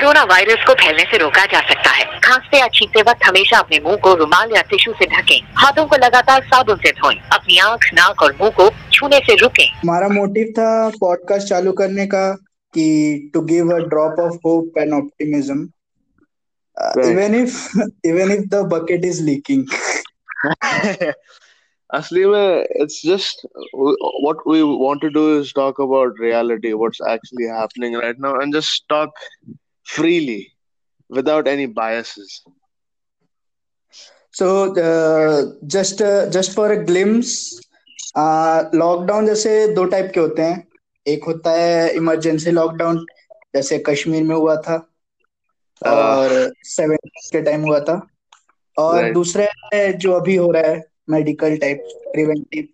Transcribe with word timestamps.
Corona 0.00 0.22
virus 0.24 0.62
को 0.66 0.74
फैलने 0.74 1.02
से 1.04 1.16
रोका 1.18 1.44
जा 1.52 1.60
सकता 1.60 1.90
है। 1.90 2.04
खांसते 2.24 2.58
या 2.58 2.68
छींकते 2.74 3.00
वक्त 3.08 3.24
हमेशा 3.24 3.58
अपने 3.58 3.78
मुँह 3.84 3.96
को 4.04 4.14
रुमाल 4.14 4.52
या 4.56 4.62
टिश्यू 4.70 4.92
से 4.92 5.06
ढकें। 5.06 5.40
हाथों 5.56 5.84
को 5.86 5.96
लगातार 5.96 6.42
साबुन 6.44 6.76
से 6.76 6.92
धोएँ। 7.00 7.16
अपनी 7.32 7.58
आँख 7.58 7.84
नाक 7.94 8.22
और 8.22 8.34
मुँह 8.40 8.50
को 8.60 8.68
छूने 8.92 9.18
से 9.26 9.34
रुकें। 9.42 9.66
हमारा 9.72 10.08
मोटिव 10.08 10.52
था 10.58 10.70
पॉडकास्ट 11.00 11.48
चालू 11.48 11.72
करने 11.82 12.06
का 12.06 12.24
कि 12.74 12.86
to 13.34 13.40
give 13.52 13.74
a 13.74 13.78
drop 13.90 14.20
of 14.20 14.40
hope 14.46 14.78
and 14.78 14.94
optimism 14.94 15.68
even 17.04 17.34
if 17.42 17.56
even 18.08 18.32
if 18.32 18.48
the 18.48 18.64
bucket 18.72 19.04
is 19.04 19.22
leaking 19.24 19.64
असली 21.90 22.24
में 22.26 22.66
it's 22.80 23.00
just 23.06 23.46
what 23.74 24.36
we 24.48 24.60
want 24.62 25.00
to 25.02 25.08
do 25.14 25.30
is 25.40 25.52
talk 25.56 25.80
about 25.80 26.20
reality 26.20 26.72
what's 26.72 27.00
actually 27.10 27.48
happening 27.58 28.00
right 28.02 28.20
now 28.20 28.40
and 28.40 28.54
just 28.56 28.84
talk 28.88 29.18
freely 29.96 30.40
without 31.10 31.48
any 31.48 31.66
biases 31.76 32.42
so 34.34 34.48
just 35.66 36.02
just 36.32 36.52
for 36.56 36.70
a 36.70 36.80
glimpse 36.84 37.32
lockdown 38.74 39.26
जैसे 39.26 39.52
दो 39.74 39.84
type 39.84 40.10
के 40.14 40.20
होते 40.20 40.42
हैं। 40.42 40.66
एक 41.06 41.24
होता 41.24 41.50
है 41.52 41.90
emergency 41.96 42.50
lockdown 42.50 43.04
जैसे 43.54 43.78
कश्मीर 43.86 44.22
में 44.22 44.34
हुआ 44.36 44.56
था 44.62 44.76
और 45.82 46.30
सेवन 46.66 46.96
के 47.06 47.42
टाइम 47.42 47.62
हुआ 47.62 47.80
था। 47.80 48.00
और 48.76 48.98
right. 48.98 49.14
दूसरा 49.14 49.46
है 49.74 49.92
जो 49.98 50.12
अभी 50.12 50.36
हो 50.36 50.50
रहा 50.50 50.70
है 50.70 50.82
मेडिकल 51.10 51.56
टाइप 51.56 51.88
प्रिवेंटिव 52.12 52.68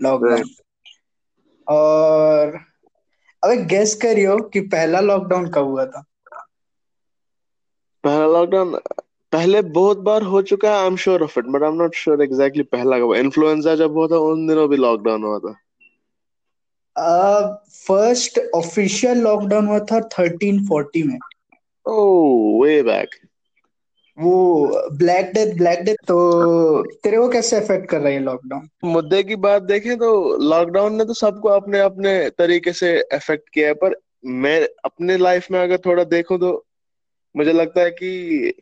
लॉकडाउन 0.00 0.42
और 1.66 2.58
अबे 3.42 3.56
गेस 3.64 3.94
करियो 4.02 4.36
कि 4.52 4.60
पहला 4.72 5.00
लॉकडाउन 5.00 5.50
कब 5.50 5.64
हुआ 5.64 5.84
था? 5.86 6.04
पहला 8.04 8.26
लॉकडाउन 8.26 8.78
पहले 9.32 9.60
बहुत 9.62 9.98
बार 9.98 10.22
हो 10.22 10.42
चुका 10.42 10.70
है 10.70 10.80
I 10.80 10.86
am 10.86 10.96
sure 10.96 11.22
of 11.22 11.38
it 11.38 11.44
but 11.44 11.62
I 11.62 11.68
am 11.68 11.74
not 11.74 11.94
sure 11.94 12.22
exactly 12.22 12.62
पहला 12.74 12.98
कब 12.98 13.14
इन्फ्लुएंजा 13.14 13.74
जब 13.76 13.92
हुआ 13.92 14.06
था 14.06 14.18
उन 14.26 14.46
दिनों 14.46 14.68
भी 14.68 14.76
लॉकडाउन 14.76 15.24
हुआ 15.24 15.38
था। 15.38 15.54
फ़र्स्ट 17.70 18.40
ऑफिशियल 18.54 19.18
लॉकडाउन 19.18 19.66
हुआ 19.66 19.78
था 19.90 20.00
1340 20.08 21.02
में। 21.06 21.18
ओह 21.86 22.64
वे 22.64 22.82
बैक 22.82 23.14
वो 24.18 24.90
ब्लैक 24.92 25.30
डेथ 25.34 25.54
ब्लैक 25.56 25.82
डेथ 25.84 25.96
तो 26.06 26.82
तेरे 27.02 27.18
को 27.18 27.28
कैसे 27.28 27.56
अफेक्ट 27.56 27.88
कर 27.90 28.00
रही 28.00 28.14
है 28.14 28.20
लॉकडाउन 28.20 28.68
मुद्दे 28.84 29.22
की 29.22 29.36
बात 29.36 29.62
देखें 29.62 29.96
तो 29.98 30.10
लॉकडाउन 30.42 30.94
ने 30.94 31.04
तो 31.04 31.14
सबको 31.14 31.48
अपने 31.48 31.80
अपने 31.80 32.18
तरीके 32.38 32.72
से 32.72 32.98
अफेक्ट 33.12 33.48
किया 33.48 33.68
है 33.68 33.74
पर 33.74 33.94
मैं 34.40 34.60
अपने 34.84 35.16
लाइफ 35.16 35.50
में 35.50 35.60
अगर 35.60 35.76
थोड़ा 35.86 36.04
देखूँ 36.04 36.38
तो 36.38 36.52
मुझे 37.34 37.52
लगता 37.52 37.80
है 37.80 37.90
कि 37.90 38.52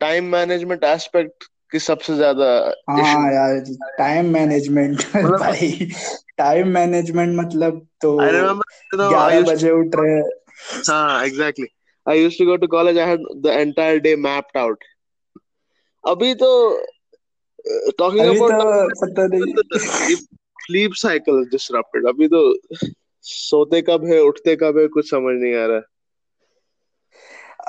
टाइम 0.00 0.24
मैनेजमेंट 0.24 0.84
एस्पेक्ट 0.84 1.44
की 1.72 1.78
सबसे 1.78 2.14
ज़्यादा 2.16 2.50
हाँ 2.90 3.32
यार 3.32 3.58
टाइम 3.98 4.32
मैनेजमेंट 4.32 5.02
भाई 5.16 5.88
टाइम 6.38 6.68
मैनेजमेंट 6.68 7.38
मतलब 7.38 7.86
तो 8.00 8.16
ग्यारह 8.18 9.40
बजे 9.42 9.70
उठ 9.70 9.96
रहे 9.96 10.20
हाँ। 10.88 11.24
Exactly 11.24 11.66
I 12.10 12.22
used 12.22 12.38
to 12.38 12.44
go 12.44 12.56
to 12.56 12.66
college 12.66 12.98
I 12.98 13.06
had 13.06 13.24
the 13.36 13.46
entire 13.46 13.98
day 13.98 14.16
mapped 14.16 14.58
out 14.58 14.84
अभी 16.04 16.34
तो 16.34 16.50
टॉकिंग 17.98 18.26
अबाउट 18.26 18.52
तो 18.52 19.06
पता 19.06 19.26
नहीं। 19.26 19.54
स्लीप 20.58 20.92
साइकिल 20.92 21.44
डिसरप्टेड 21.44 22.06
अभी 22.06 22.28
तो 22.28 22.42
सोते 23.24 23.82
कब 23.82 24.04
है 24.04 24.20
उठते 24.22 24.56
कब 24.56 24.78
है 24.78 24.86
कुछ 24.88 25.10
समझ 25.10 25.34
नहीं 25.40 25.54
आ 25.54 25.66
रहा 25.66 25.80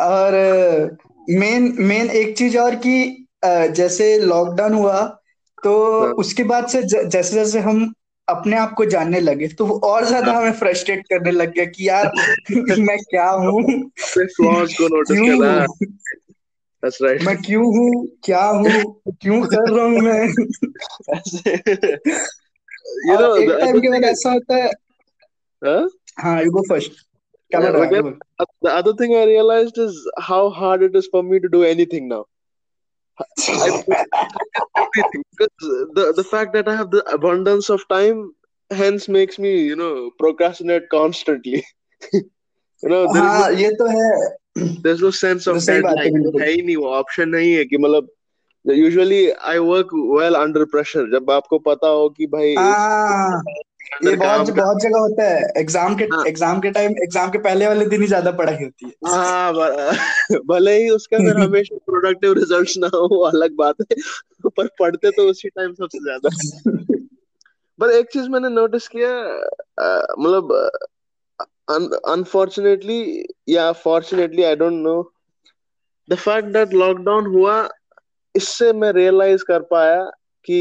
और 0.07 0.33
मेन 1.29 1.75
मेन 1.79 2.09
एक 2.09 2.37
चीज़ 2.37 2.57
और 2.57 2.75
कि 2.75 3.25
जैसे 3.45 4.19
लॉकडाउन 4.19 4.73
हुआ 4.73 5.01
तो 5.63 5.99
हाँ. 6.01 6.11
उसके 6.13 6.43
बाद 6.43 6.67
से 6.67 6.83
जैसे 6.83 7.35
जैसे 7.35 7.59
हम 7.59 7.93
अपने 8.29 8.57
आप 8.57 8.73
को 8.73 8.85
जानने 8.85 9.19
लगे 9.19 9.47
तो 9.47 9.65
वो 9.65 9.79
और 9.83 10.05
ज़्यादा 10.05 10.31
हमें 10.31 10.51
फ्रस्ट्रेट 10.51 11.05
करने 11.05 11.31
लग 11.31 11.53
गया 11.53 11.65
कि 11.65 11.89
यार 11.89 12.11
मैं 12.79 12.97
क्या 12.97 13.29
हूँ? 13.29 13.91
Right. 16.85 17.25
मैं 17.25 17.37
क्यों 17.37 17.65
हूँ? 17.65 18.07
क्या 18.23 18.43
हूँ? 18.43 19.01
क्यों 19.21 19.41
कर 19.41 19.71
रहा 19.71 19.85
हूँ 19.85 19.99
मैं? 19.99 20.27
ये 23.05 23.17
तो 23.17 23.37
ऐसा 24.05 24.31
होता 24.31 24.55
है 24.55 24.71
हाँ 26.19 26.43
यू 26.43 26.51
गो 26.51 26.61
फ़र्स्ट 26.69 26.91
क्या 27.51 27.59
बोल। 27.61 28.19
Because 34.93 35.49
the 35.93 36.13
the 36.15 36.23
fact 36.23 36.53
that 36.53 36.67
I 36.67 36.75
have 36.75 36.91
the 36.91 37.03
abundance 37.13 37.69
of 37.69 37.87
time, 37.89 38.33
hence 38.71 39.07
makes 39.07 39.39
me 39.39 39.61
you 39.63 39.75
know 39.75 40.11
procrastinate 40.19 40.89
constantly. 40.89 41.65
you 42.13 42.89
know, 42.89 43.13
there 43.13 43.23
हाँ, 43.23 43.51
no, 43.51 43.57
ये 43.57 43.71
तो 43.81 43.87
है. 43.87 44.81
There's 44.83 45.01
no 45.01 45.11
sense 45.11 45.47
of 45.47 45.57
deadline. 45.65 46.41
है 46.41 46.49
ही 46.51 46.61
नहीं 46.61 46.75
वो 46.75 46.95
option 47.01 47.27
नहीं 47.35 47.53
है 47.53 47.65
कि 47.65 47.77
मतलब 47.77 48.07
usually 48.65 49.33
I 49.33 49.59
work 49.59 49.87
well 49.91 50.35
under 50.35 50.65
pressure 50.65 51.05
जब 51.11 51.31
आपको 51.31 51.59
पता 51.59 51.87
हो 51.87 52.09
कि 52.09 52.25
भाई 52.27 52.55
हाँ, 52.55 53.41
ये 54.05 54.15
बहुत 54.15 54.49
बहुत 54.49 54.81
जगह 54.81 54.99
होता 54.99 55.23
है। 55.23 55.43
एग्ज़ाम 55.57 55.95
के 55.95 56.03
हाँ. 56.05 56.23
एग्ज़ाम 56.27 56.59
के 56.59 56.71
टाइम 56.71 56.91
एग्ज़ाम 57.03 57.29
के 57.29 57.37
पहले 57.37 57.67
वाले 57.67 57.85
दिन 57.85 58.01
ही 58.01 58.07
ज़्यादा 58.07 58.31
पढ़ाई 58.31 58.63
होती 58.63 58.85
है। 58.85 58.91
हाँ 59.05 59.53
भले 60.45 60.75
ही 60.77 60.89
उसके 60.89 61.15
अंदर 61.15 61.39
हमेशा 61.43 61.77
प्रोडक्टिव 61.85 62.33
रिजल्ट्स 62.33 62.77
ना 62.77 62.87
हो 62.93 63.19
अलग 63.23 63.55
बात 63.55 63.81
है 63.81 64.49
पर 64.49 64.67
पढ़ते 64.79 65.11
तो 65.11 65.29
उसी 65.29 65.49
टाइम 65.49 65.73
सबसे 65.73 65.99
ज़्यादा। 65.99 66.29
पर 67.79 67.91
एक 67.91 68.09
चीज़ 68.13 68.29
मैंने 68.29 68.49
नोटिस 68.49 68.87
किया 68.87 69.11
मतलब 70.19 70.53
अनफॉर्चुनेटली 72.09 73.01
या 73.49 73.71
fortunately 73.81 74.43
I 74.43 74.55
don't 74.55 74.81
know 74.83 75.01
the 76.09 76.15
fact 76.15 76.47
that 76.47 76.73
lockdown 76.73 77.25
हुआ 77.25 77.57
इससे 78.35 78.71
मैं 78.73 78.91
रियलाइज़ 78.91 79.43
कर 79.43 79.61
पाया 79.71 80.03
कि 80.45 80.59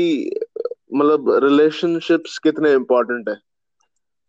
मतलब 0.94 1.40
रिलेशनशिप्स 1.44 2.38
कितने 2.38 2.72
इम्पोर्टेंट 2.72 3.28
है? 3.28 3.36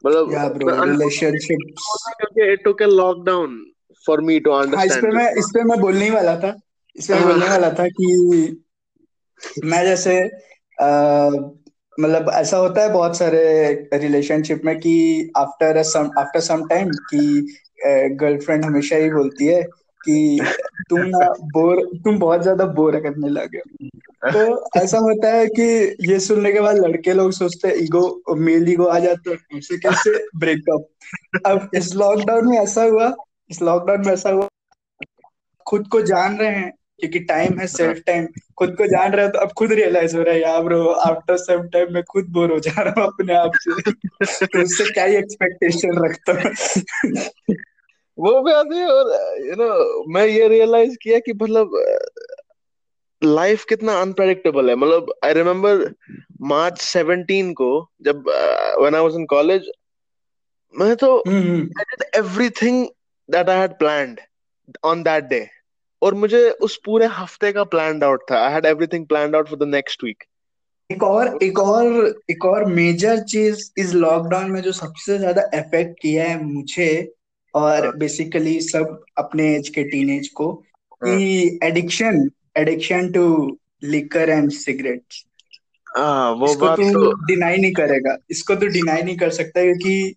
मतलब 0.05 0.33
या 0.33 0.49
ब्रो 0.49 0.83
रिलेशनशिप्स 0.83 2.13
क्योंकि 2.17 2.53
it 2.53 2.63
took 2.63 2.81
a 2.81 2.85
lockdown 2.85 3.65
for 4.07 4.21
me 4.21 4.39
to 4.39 4.51
understand 4.51 4.91
इस 4.91 4.97
पे 4.97 5.11
मैं 5.11 5.31
इस 5.35 5.51
पे 5.53 5.63
मैं 5.63 5.79
बोलने 5.79 6.03
ही 6.05 6.11
वाला 6.11 6.35
था। 6.35 6.59
इस 6.95 7.07
पे 7.07 7.13
मैं 7.13 7.23
बोलने 7.23 7.49
वाला 7.49 7.69
था 7.69 7.87
कि 7.87 8.63
मैं 9.65 9.83
जैसे 9.83 10.25
मतलब 11.99 12.31
ऐसा 12.33 12.57
होता 12.57 12.81
है 12.81 12.93
बहुत 12.93 13.17
सारे 13.17 13.71
रिलेशनशिप 13.93 14.61
में 14.65 14.79
कि 14.79 15.31
after 15.37 15.83
some 15.83 16.09
after 16.17 16.39
some 16.39 16.67
time 16.67 16.89
कि 16.89 17.55
गर्लफ्रेंड 18.11 18.65
हमेशा 18.65 18.95
ही 18.95 19.09
बोलती 19.09 19.45
है 19.45 19.63
कि 20.01 20.39
तुम 20.89 20.99
ना 21.01 21.27
बोर, 21.53 21.83
तुम 22.03 22.17
बहुत 22.19 22.41
ज़्यादा 22.41 22.65
बोर 22.75 22.99
करने 22.99 23.29
लगे 23.29 23.59
तो 24.23 24.41
ऐसा 24.79 24.97
होता 24.99 25.31
है 25.33 25.45
कि 25.49 25.63
ये 26.09 26.19
सुनने 26.19 26.51
के 26.51 26.59
बाद 26.59 26.77
लड़के 26.77 27.13
लोग 27.13 27.31
सोचते 27.31 27.67
हैं, 27.67 27.75
ईगो, 27.75 28.35
मेल 28.37 28.69
ईगो 28.71 28.85
आ 28.85 28.97
जाता 28.99 29.31
है 29.31 29.57
उसे 29.57 29.77
कैसे 29.77 30.17
ब्रेकअप 30.37 31.45
अब 31.47 31.69
इस 31.75 31.93
लॉकडाउन 31.95 32.49
में 32.49 32.57
ऐसा 32.57 32.83
हुआ, 32.83 33.13
इस 33.49 33.61
लॉकडाउन 33.61 34.05
में 34.05 34.13
ऐसा 34.13 34.29
हुआ, 34.29 34.47
खुद 35.67 35.87
को 35.87 36.01
जान 36.01 36.37
रहे 36.37 36.49
हैं, 36.49 36.71
क्योंकि 36.99 37.19
टाइम 37.25 37.59
है 37.59 37.67
सेल्फ 37.67 38.01
टाइम 38.07 38.27
खुद 38.57 38.75
को 38.77 38.85
जान 38.87 39.11
रहे 39.11 39.25
हैं 39.25 39.31
तो 39.33 39.39
अब 39.39 39.51
खुद 39.57 39.71
रियलाइज़ 39.71 40.15
हो 40.17 40.23
रहा 40.23 40.33
है, 40.33 40.41
यार 40.41 40.63
ब्रो 40.63 40.83
आफ्टर 40.85 41.37
सम 41.37 41.67
टाइम 41.73 41.93
मैं 41.93 42.03
खुद 42.03 42.25
बोर 42.29 42.51
हो 42.51 42.59
जा 42.59 42.81
रहा 42.81 42.93
हूँ 42.97 43.07
अपने 43.07 43.33
आप 43.35 43.51
से। 43.55 43.91
तो 44.45 44.61
उससे 44.61 44.91
क्या 44.91 45.05
ही 45.05 45.15
एक्सपेक्टेशन 45.15 46.03
रखता 46.05 46.33
हूँ? 46.33 47.55
वो 48.19 48.41
भी 48.43 48.51
आती 48.51 48.77
है 48.77 48.87
और 48.87 49.11
यू 49.47 49.55
नो 49.55 50.03
मैं 50.13 50.25
ये 50.27 50.47
रियलाइज़ 50.47 50.95
किया 51.01 51.19
कि 51.19 51.33
मतलब 51.33 51.71
लाइफ 53.21 53.63
कितना 53.69 53.99
अनप्रेडिक्टेबल 54.01 54.69
है। 54.69 54.75
मतलब 54.75 55.13
आई 55.25 55.33
रिमेम्बर 55.33 55.83
मार्च 56.41 56.81
17 56.81 57.51
को 57.53 57.69
जब 58.01 58.23
when 58.79 58.95
I 58.95 59.01
was 59.01 59.15
in 59.15 59.25
college 59.25 59.69
मैं 60.73 60.95
तो 60.95 61.17
I 61.19 61.83
did 61.83 62.03
everything 62.15 62.85
that 63.29 63.49
I 63.49 63.59
had 63.59 63.77
planned 63.79 64.19
on 64.85 65.03
that 65.03 65.23
day 65.23 65.45
और 66.01 66.13
मुझे 66.15 66.49
उस 66.61 66.79
पूरे 66.85 67.05
हफ़्ते 67.13 67.51
का 67.51 67.63
प्लान्ड 67.65 68.03
आउट 68.03 68.21
था। 68.31 68.39
I 68.45 68.53
had 68.53 68.65
everything 68.65 69.05
planned 69.07 69.35
out 69.35 69.49
for 69.49 69.59
the 69.59 69.69
next 69.69 70.03
week 70.03 70.23
एक 70.89 71.03
और 71.03 71.37
एक 71.43 71.59
और 71.59 71.85
एक 72.31 72.45
और 72.45 72.65
मेजर 72.65 73.19
चीज़ 73.23 73.69
इस 73.77 73.93
लॉकडाउन 73.93 74.51
में 74.51 74.61
जो 74.61 74.71
सबसे 74.71 75.17
ज़्यादा 75.17 75.41
इफ़ेक्ट 75.53 75.99
किया 76.01 76.23
है 76.23 76.43
मुझे 76.43 76.89
और 77.53 77.95
बेसिकली 77.97 78.53
हाँ। 78.53 78.61
सब 78.61 79.03
अपने 79.17 79.55
एज 79.55 79.69
के 79.69 79.83
टीनेज 79.83 80.27
को 80.27 80.51
हाँ। 80.51 81.17
कि 81.17 81.59
addiction 81.63 82.29
addiction 82.57 83.11
to 83.11 83.57
liquor 83.83 84.29
and 84.29 84.51
cigarettes 84.51 85.25
वो 85.97 86.49
इसको 86.49 86.65
बात 86.65 86.77
तू 86.77 86.91
तो 86.93 87.11
डिनाई 87.25 87.57
नहीं 87.57 87.71
करेगा 87.73 88.17
इसको 88.31 88.55
तो 88.55 88.67
डिनाई 88.67 89.01
नहीं 89.01 89.17
कर 89.17 89.29
सकता 89.29 89.61
क्योंकि 89.61 90.15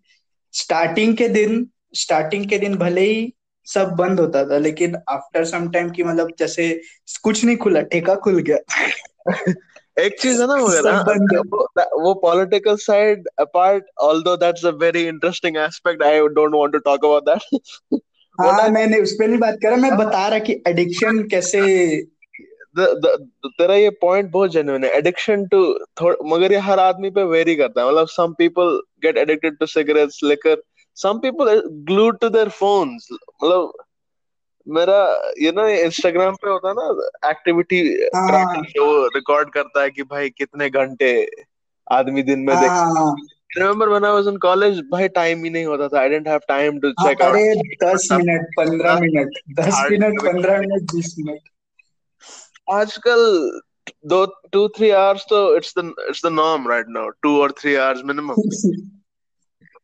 स्टार्टिंग 0.55 1.17
के 1.17 1.29
दिन 1.29 1.67
स्टार्टिंग 1.95 2.49
के 2.49 2.59
दिन 2.59 2.77
भले 2.77 3.01
ही 3.01 3.33
सब 3.67 3.91
बंद 3.91 4.21
होता 4.21 4.45
था 4.45 4.59
लेकिन 4.59 4.97
आफ्टर 5.09 5.45
सम 5.45 5.69
टाइम 5.71 5.91
की 5.91 6.03
मतलब 6.03 6.33
जैसे 6.39 6.81
कुछ 7.23 7.45
नहीं 7.45 7.57
खुला 7.57 7.81
ठेका 7.83 8.15
खुल 8.15 8.41
गया 8.41 8.59
एक 9.97 10.21
चीज़ 10.21 10.41
है 10.41 10.47
ना 10.47 10.55
वो 10.55 10.69
ना 10.81 11.01
वो, 11.53 11.67
वो 12.03 12.15
political 12.23 12.77
side 12.77 13.29
apart 13.39 13.85
although 14.01 14.37
that's 14.37 14.65
a 14.67 14.71
very 14.81 15.03
interesting 15.09 15.57
aspect 15.57 16.03
I 16.03 16.21
don't 16.39 16.55
want 16.55 16.73
to 16.73 16.79
talk 16.79 17.05
about 17.05 17.25
that 17.29 18.01
हाँ 18.39 18.69
नहीं 18.69 18.87
नहीं 18.87 19.03
उस 19.03 19.13
पर 19.13 19.29
नहीं 19.29 19.39
बात 19.39 19.59
कर 19.63 19.69
रहा 19.69 19.77
मैं 19.77 19.97
बता 19.99 20.27
रहा 20.29 20.39
कि 20.39 20.63
एडिक्शन 20.69 21.23
कैसे 21.29 21.61
द, 22.77 22.81
द, 22.81 23.29
तेरा 23.47 23.75
ये 23.75 23.91
पॉइंट 24.01 24.31
बहुत 24.31 24.51
जेन्युइन 24.51 24.85
है। 24.85 24.91
एडिक्शन 24.91 25.45
टू 25.47 25.59
मगर 26.29 26.53
ये 26.53 26.59
हर 26.59 26.79
आदमी 26.79 27.11
पे 27.11 27.23
वेरी 27.23 27.55
करता 27.57 27.81
है। 27.81 27.89
मतलब 27.89 28.07
some 28.09 28.33
people 28.39 28.81
get 29.03 29.17
addicted 29.19 29.59
to 29.59 29.67
cigarettes 29.67 30.21
liquor 30.25 30.63
some 30.97 31.19
people 31.19 31.63
glued 31.91 32.19
to 32.19 32.29
their 32.29 32.49
phones 32.49 33.09
मतलब 33.13 33.73
मेरा 34.67 34.97
ये 35.43 35.53
ना 35.53 35.67
इंस्टाग्राम 35.69 36.35
पे 36.43 36.51
होता 36.51 36.69
है 36.69 36.75
ना 36.75 37.31
एक्टिविटी 37.31 37.81
हाँ। 38.15 38.45
वो 38.79 39.07
रिकॉर्ड 39.17 39.51
करता 39.53 39.83
है 39.83 39.91
कि 39.91 40.03
भाई 40.03 40.31
कितने 40.31 40.69
घंटे 40.71 41.11
आदमी 41.87 42.23
दिन 42.23 42.41
में 42.41 42.55
हाँ। 42.55 42.63
देख 42.63 42.71
हाँ। 42.71 43.15
Remember 43.59 43.89
when 43.89 44.05
I 44.05 44.13
was 44.13 44.29
in 44.29 44.37
college 44.43 44.79
भाई 44.93 45.09
टाइम 45.17 45.45
ही 45.45 45.51
नहीं 45.51 45.65
होता 45.67 45.89
था। 45.89 46.01
I 46.01 46.09
didn't 46.09 46.29
have 46.29 46.41
time 46.49 46.79
to 46.81 46.89
हाँ 47.01 47.09
चेक 47.09 47.23
अरे 47.23 47.49
आउट 47.49 47.75
दस 47.85 48.09
मिनट 48.13 48.47
पंद्रह 48.57 48.99
मिनट 49.01 49.39
दस 49.59 49.75
हार्ड 49.75 49.93
मिनट 49.93 50.23
पंद्रह 50.23 50.61
मिनट 50.61 50.93
बीस 50.95 51.15
मिनट। 51.19 51.41
आजकल 52.71 53.61
दो 54.07 54.25
टू 54.53 54.67
थ्री 54.77 54.91
आवर्स 55.03 55.27
तो 55.31 55.45
it's 55.57 55.75
the 55.79 55.93
it's 56.09 56.25
the 56.27 56.33
norm 56.33 56.69
right 56.71 56.87
now 56.91 57.09
two 57.23 57.41
और 57.43 57.53
थ्री 57.61 57.75
आवर्स 57.75 58.03
मिनिमम 58.05 58.35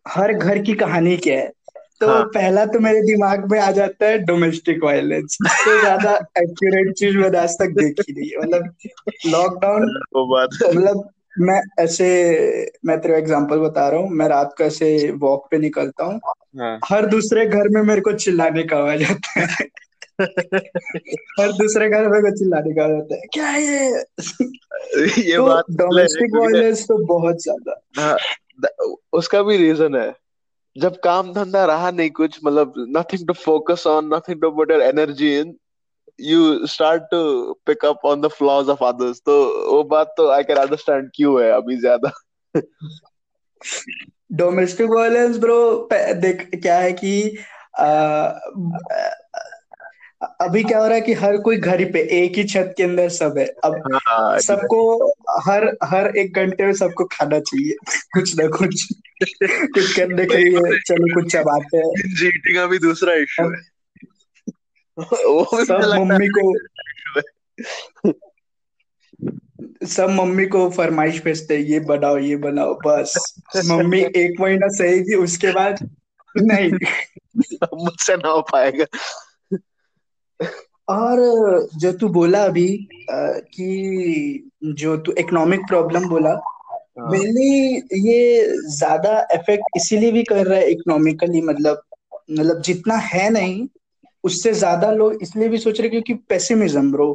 हर 0.06 0.32
घर 0.32 0.58
की 0.62 0.74
कहानी 0.74 1.16
क्या 1.16 1.38
है? 1.38 1.50
तो 2.00 2.08
हाँ। 2.08 2.24
पहला 2.24 2.64
तो 2.64 2.78
मेरे 2.78 3.00
दिमाग 3.00 3.52
में 3.52 3.60
आ 3.60 3.70
जाता 3.70 4.06
है 4.06 4.18
डोमेस्टिक 4.18 4.84
वायलेंस 4.84 5.38
इससे 5.46 5.80
ज़्यादा 5.80 6.14
एक्यूरेट 6.38 6.94
चीज़ 6.94 7.16
मैंने 7.16 7.38
आज 7.38 7.54
तक 7.54 7.68
देखी 7.68 8.12
नहीं 8.12 8.30
है। 8.30 8.38
मतलब 8.38 8.74
लॉकडाउन 9.26 10.00
वो 10.14 10.26
बात 10.26 10.48
मतलब 10.62 11.10
मैं 11.40 11.62
ऐसे 11.80 12.06
मैं 12.86 13.00
तेरे 13.00 13.18
एग्जांपल 13.18 13.58
बता 13.58 13.88
रहा 13.88 14.00
हूँ। 14.00 14.10
मैं 14.10 14.28
रात 14.28 14.54
को 14.58 14.64
ऐसे 14.64 15.10
वॉक 15.10 15.48
पे 15.50 15.58
निकलता 15.58 16.04
हूँ। 16.04 16.20
हाँ। 16.60 16.80
हर 16.84 17.06
दूसरे 17.06 17.46
घर 17.46 17.68
में 17.68 17.82
मेरे 17.82 18.00
को 18.00 18.12
चिल्लाने 18.12 18.62
का 18.62 18.76
आवाज़ 18.76 19.04
आता 19.04 19.40
है। 19.40 19.66
हर 21.40 21.52
दूसरे 21.52 21.88
घर 21.88 22.08
में 22.08 22.20
को 22.22 22.30
चिल्लाने 22.36 22.74
का 22.74 22.84
आवाज़ 22.84 22.96
आता 22.96 23.14
है। 23.14 23.20
क्या 23.32 23.50
ये? 23.56 23.86
ये 25.30 25.36
तो 25.36 25.46
बात 25.46 25.64
डोमेस्टिक 25.70 26.36
वायलेंस 26.36 26.84
तो 26.84 27.04
बहुत 27.06 27.42
ज़्यादा। 27.42 27.80
हाँ, 28.02 28.16
उसका 29.12 29.42
भी 29.42 29.56
रीजन 29.56 29.96
है। 29.96 30.27
जब 30.78 30.96
काम 31.00 31.32
धंधा 31.32 31.64
रहा 31.64 31.90
नहीं 31.90 32.10
कुछ 32.10 32.38
मतलब 32.44 32.72
nothing 32.76 33.26
to 33.26 33.32
focus 33.32 33.86
on 33.86 34.14
nothing 34.14 34.40
to 34.40 34.50
put 34.50 34.70
your 34.70 34.82
energy 34.82 35.38
in 35.38 35.54
you 36.20 36.66
start 36.66 37.02
to 37.02 37.52
pick 37.66 37.84
up 37.84 38.00
on 38.04 38.20
the 38.20 38.28
flaws 38.28 38.68
of 38.68 38.84
others 38.84 39.20
तो 39.20 39.36
वो 39.72 39.82
बात 39.84 40.14
तो 40.16 40.28
आई 40.30 40.42
कैन 40.42 40.56
अंडरस्टैंड 40.56 41.10
क्यों 41.14 41.42
है 41.42 41.50
अभी 41.50 41.76
ज़्यादा। 41.76 42.10
डोमेस्टिक 44.32 44.90
वायलेंस 44.90 45.38
ब्रो 45.38 45.88
देख, 45.92 46.50
क्या 46.62 46.78
है 46.78 46.92
कि 46.92 47.38
अभी 50.22 50.62
क्या 50.64 50.78
हो 50.78 50.86
रहा 50.86 50.94
है 50.94 51.00
कि 51.00 51.12
हर 51.12 51.36
कोई 51.36 51.56
घर 51.56 51.84
पे 51.84 52.00
एक 52.24 52.36
ही 52.36 52.44
छत 52.44 52.74
के 52.76 52.82
अंदर 52.82 53.08
सब 53.08 53.34
है। 53.38 53.46
अब 53.64 53.98
हाँ 54.08 54.38
सबको 54.38 55.06
हर 55.40 55.76
हर 55.84 56.16
एक 56.16 56.36
घंटे 56.36 56.66
में 56.66 56.72
सबको 56.72 57.04
खाना 57.04 57.40
चाहिए 57.40 57.76
कुछ 58.14 58.36
ना 58.38 58.46
कुछ। 58.46 58.84
कुछ 59.44 59.96
करने 59.96 60.24
के 60.26 60.36
लिए 60.36 60.78
चलो 60.78 61.14
कुछ 61.14 61.32
चबाते 61.32 61.76
हैं। 61.76 62.14
जीटी 62.14 62.54
का 62.54 62.66
भी 62.66 62.78
दूसरा 62.78 63.14
इशू 63.14 63.42
है। 63.42 63.60
वो 64.98 65.56
भी 65.56 65.64
सब 65.64 65.94
मम्मी 65.98 66.28
को 66.28 66.52
सब 69.86 70.10
मम्मी 70.10 70.46
को 70.46 70.70
फरमाइश 70.70 71.22
भेजते 71.24 71.56
हैं 71.56 71.64
ये 71.64 71.80
बनाओ 71.80 72.18
ये 72.18 72.36
बनाओ 72.36 72.74
बस। 72.86 73.34
मम्मी 73.56 74.00
एक 74.00 74.40
महीना 74.40 74.68
सहेगी 74.68 75.14
उसके 75.14 75.52
बाद 75.52 75.90
नहीं। 76.36 76.72
मुझसे 77.84 78.16
ना 78.16 78.28
हो 78.28 78.40
पाएगा। 78.42 78.84
और 80.88 81.18
जो 81.78 81.92
तू 81.92 82.08
बोला 82.08 82.44
अभी 82.44 82.68
कि 83.10 84.50
जो 84.64 84.96
तू 84.96 85.12
इकोनॉमिक 85.18 85.60
प्रॉब्लम 85.68 86.08
बोला 86.08 86.30
हाँ। 86.30 87.10
मेनली 87.10 87.76
ये 88.08 88.46
ज़्यादा 88.76 89.18
इफ़ेक्ट 89.34 89.76
इसीलिए 89.76 90.12
भी 90.12 90.22
कर 90.22 90.46
रहा 90.46 90.58
है 90.58 90.70
इकोनॉमिकली 90.70 91.40
मतलब 91.40 91.82
मतलब 92.30 92.60
जितना 92.62 92.96
है 92.96 93.28
नहीं 93.30 93.66
उससे 94.24 94.52
ज़्यादा 94.52 94.90
लोग 94.92 95.22
इसलिए 95.22 95.48
भी 95.48 95.58
सोच 95.58 95.80
रहे 95.80 95.90
क्योंकि 95.90 96.14
पेसिमिज्म 96.28 96.90
ब्रो 96.92 97.12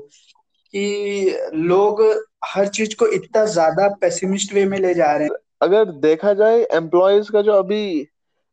कि 0.74 1.38
लोग 1.54 2.02
हर 2.46 2.68
चीज़ 2.68 2.96
को 2.96 3.08
इतना 3.08 3.46
ज़्यादा 3.46 3.88
पेसिमिस्ट 4.02 4.54
वे 4.54 4.66
में 4.66 4.78
ले 4.80 4.94
जा 4.94 5.12
रहे 5.16 5.24
हैं। 5.24 5.36
अगर 5.62 5.92
देखा 6.02 6.34
जाए 6.34 6.62
एम्प्लॉयज़ 6.74 7.32
का 7.32 7.42
जो 7.42 7.54
अभी 7.54 8.08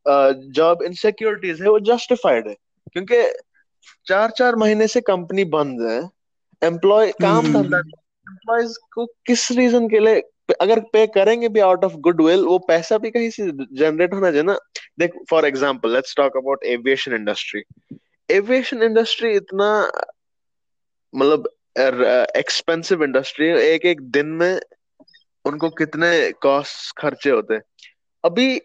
जॉब 0.07 0.83
इनसिक्योरिटीज 0.83 1.61
है 1.63 1.69
वो 1.69 1.79
जस्टिफाइड 1.87 2.49
है। 2.49 2.55
क्योंकि 2.93 3.17
चार 4.07 4.31
चार 4.31 4.57
महीने 4.57 4.87
से 4.87 5.01
कंपनी 5.01 5.45
बंद 5.45 5.81
है। 5.83 6.01
एम्प्लॉय 6.63 7.13
काम 7.13 7.53
धंधा 7.53 7.79
हम्म 7.79 7.91
एम्प्लॉयज़ 8.29 8.79
को 8.95 9.07
किस 9.27 9.51
रीजन 9.53 9.89
के 9.89 9.99
लिए 9.99 10.23
अगर 10.61 10.81
पे 10.93 11.07
करेंगे 11.07 11.49
भी 11.49 11.61
आउट 11.61 11.85
ऑफ़ 11.85 11.93
गुडविल 11.97 12.45
वो 12.45 12.59
पैसा 12.59 12.99
भी 12.99 13.11
कहीं 13.11 13.31
से 13.31 13.51
जनरेट 13.53 14.15
होना 14.15 14.31
चाहिए 14.31 14.43
ना। 14.43 14.59
देख 14.99 15.13
for 15.31 15.47
example 15.47 15.93
let's 15.93 16.15
talk 16.17 16.37
about 16.37 16.65
aviation 16.65 17.15
industry 17.15 17.63
aviation 18.31 18.83
industry 18.83 19.31
इतना 19.31 19.69
मतलब 21.15 21.49
एक्सपेंसिव 22.37 23.05
इंडस्ट्री 23.05 23.47
है। 23.47 23.59
एक 23.59 23.85
एक 23.85 24.01
दिन 24.01 24.27
में 24.27 24.61
उनको 25.45 25.69
कितने 25.71 26.11
कॉस्ट 26.33 27.01
खर्चे 27.01 27.31
होते 27.31 27.55
हैं। 27.55 27.63
अभी 28.25 28.61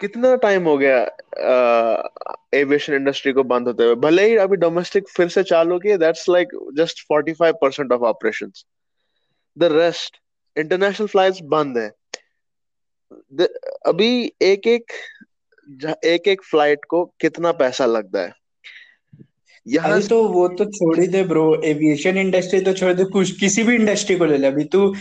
कितना 0.00 0.34
टाइम 0.36 0.64
हो 0.64 0.76
गया 0.78 0.98
एविएशन 2.54 2.94
इंडस्ट्री 2.94 3.32
को 3.32 3.42
बंद 3.44 3.66
होते 3.68 3.84
हुए? 3.84 3.94
भले 3.94 4.26
ही 4.28 4.36
अभी 4.36 4.56
डोमेस्टिक 4.56 5.08
फिर 5.08 5.28
से 5.28 5.42
चालू 5.44 5.78
किए 5.78 5.96
that's 5.98 6.28
like 6.28 6.48
just 6.78 7.04
45% 7.12 7.54
percent 7.60 7.92
of 7.92 8.02
operations 8.04 8.64
the 9.56 9.64
rest 9.72 10.16
international 10.56 11.06
flights 11.06 11.40
बंद 11.44 11.78
है। 11.78 11.88
अभी 13.86 14.32
एक 14.42 14.66
एक 14.66 14.92
एक 16.04 16.28
एक 16.28 16.42
फ़्लाइट 16.44 16.84
को 16.88 17.04
कितना 17.20 17.52
पैसा 17.54 17.86
लगता 17.86 18.22
है? 18.22 18.32
यहाँ 19.66 20.00
तो 20.02 20.22
वो 20.28 20.46
तो 20.48 20.64
छोड़ 20.64 20.98
ही 20.98 21.06
दे 21.06 21.22
ब्रो 21.24 21.44
एविएशन 21.64 22.18
इंडस्ट्री 22.18 22.60
तो 22.60 22.72
छोड़ 22.72 22.92
दे, 22.92 23.04
कुछ, 23.04 23.30
किसी 23.40 23.62
भी 23.62 23.74
इंडस्ट्री 23.74 24.16
को 24.16 24.24
ले 24.24 24.36
ले। 24.38 24.46
अभी 24.46 24.64
तू 24.64 24.92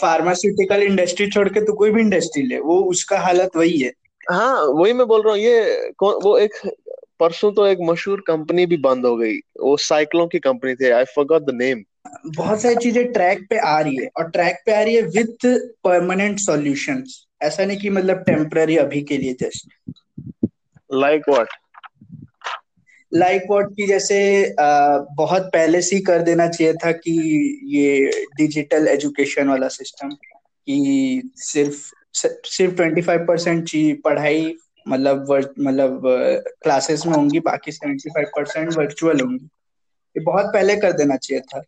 फार्मास्यूटिकल 0.00 0.82
इंडस्ट्री 0.82 1.30
छोड़ 1.30 1.48
के 1.48 1.60
तू 1.60 1.72
कोई 1.72 1.90
भी 1.90 2.00
इंडस्ट्री 2.00 2.42
ले, 2.42 2.58
वो 2.58 2.80
उसका 2.90 3.18
हालत 3.20 3.56
वही 3.56 3.78
है। 3.78 3.92
हाँ 4.30 4.62
वही 4.62 4.92
मैं 4.92 5.06
बोल 5.06 5.22
रहा 5.22 5.32
हूँ 5.32 5.40
ये 5.40 5.90
वो 6.02 6.38
एक 6.38 6.52
परसों 7.20 7.52
तो 7.52 7.66
एक 7.66 7.78
मशहूर 7.80 8.20
कंपनी 8.26 8.66
भी 8.66 8.76
बंद 8.76 9.06
हो 9.06 9.16
गई 9.16 9.38
वो 9.60 9.76
साइक्लों 9.76 10.26
की 10.28 10.38
कंपनी 10.38 10.74
थी 10.74 10.90
आई 10.90 11.04
फॉरगॉट 11.04 11.42
द 11.42 11.54
नेम 11.54 11.84
बहुत 12.36 12.60
सारी 12.60 12.76
चीज़ें 12.76 13.12
ट्रैक 13.12 13.46
पे 13.50 13.58
आ 13.58 13.80
रही 13.80 13.96
है 13.96 14.08
और 14.18 14.30
ट्रैक 14.30 14.56
पे 14.66 14.72
आ 14.72 14.82
रही 14.82 14.94
है 14.94 15.02
विथ 15.02 15.46
परमानेंट 15.84 16.38
सॉल्यूशंस 16.38 17.26
ऐसा 17.42 17.64
नहीं 17.64 17.78
कि 17.78 17.90
मतलब 17.90 18.22
टेम्पररी 18.22 18.76
अभी 18.76 19.02
के 19.02 19.16
लिए 19.16 19.32
just 19.40 19.68
like 20.92 21.22
what 21.28 21.48
like 23.14 23.42
what 23.50 23.66
की 23.66 23.86
जैसे 23.86 24.44
अ, 24.44 25.06
बहुत 25.16 25.42
पहले 25.42 25.82
से 25.82 25.96
ही 25.96 26.02
कर 26.02 26.22
देना 26.22 26.48
चाहिए 26.48 26.72
था 26.74 26.92
कि 26.92 27.12
ये 27.64 28.10
डिजिटल 28.36 28.88
एजुकेशन 28.88 29.48
वाला 29.48 29.68
सिस्टम 29.68 30.08
कि 30.08 31.22
सिर्फ़ 31.36 31.90
सिर्फ़ 32.14 32.74
ट्वेंटी 32.74 33.02
फाइव 33.02 33.24
परसेंट 33.24 33.68
पढ़ाई 34.04 34.54
मतलब 34.88 35.26
मतलब 35.60 36.02
क्लासेस 36.62 37.06
में 37.06 37.12
होंगी, 37.12 37.40
बाकी 37.40 37.72
सेवेंटी 37.72 38.10
फाइव 38.10 38.26
परसेंट 38.26 38.76
वर्चुअल 38.76 39.20
होंगी। 39.20 39.44
ये 40.16 40.20
बहुत 40.20 40.46
पहले 40.46 40.76
कर 40.76 40.92
देना 40.92 41.16
चाहिए 41.16 41.40
था। 41.40 41.62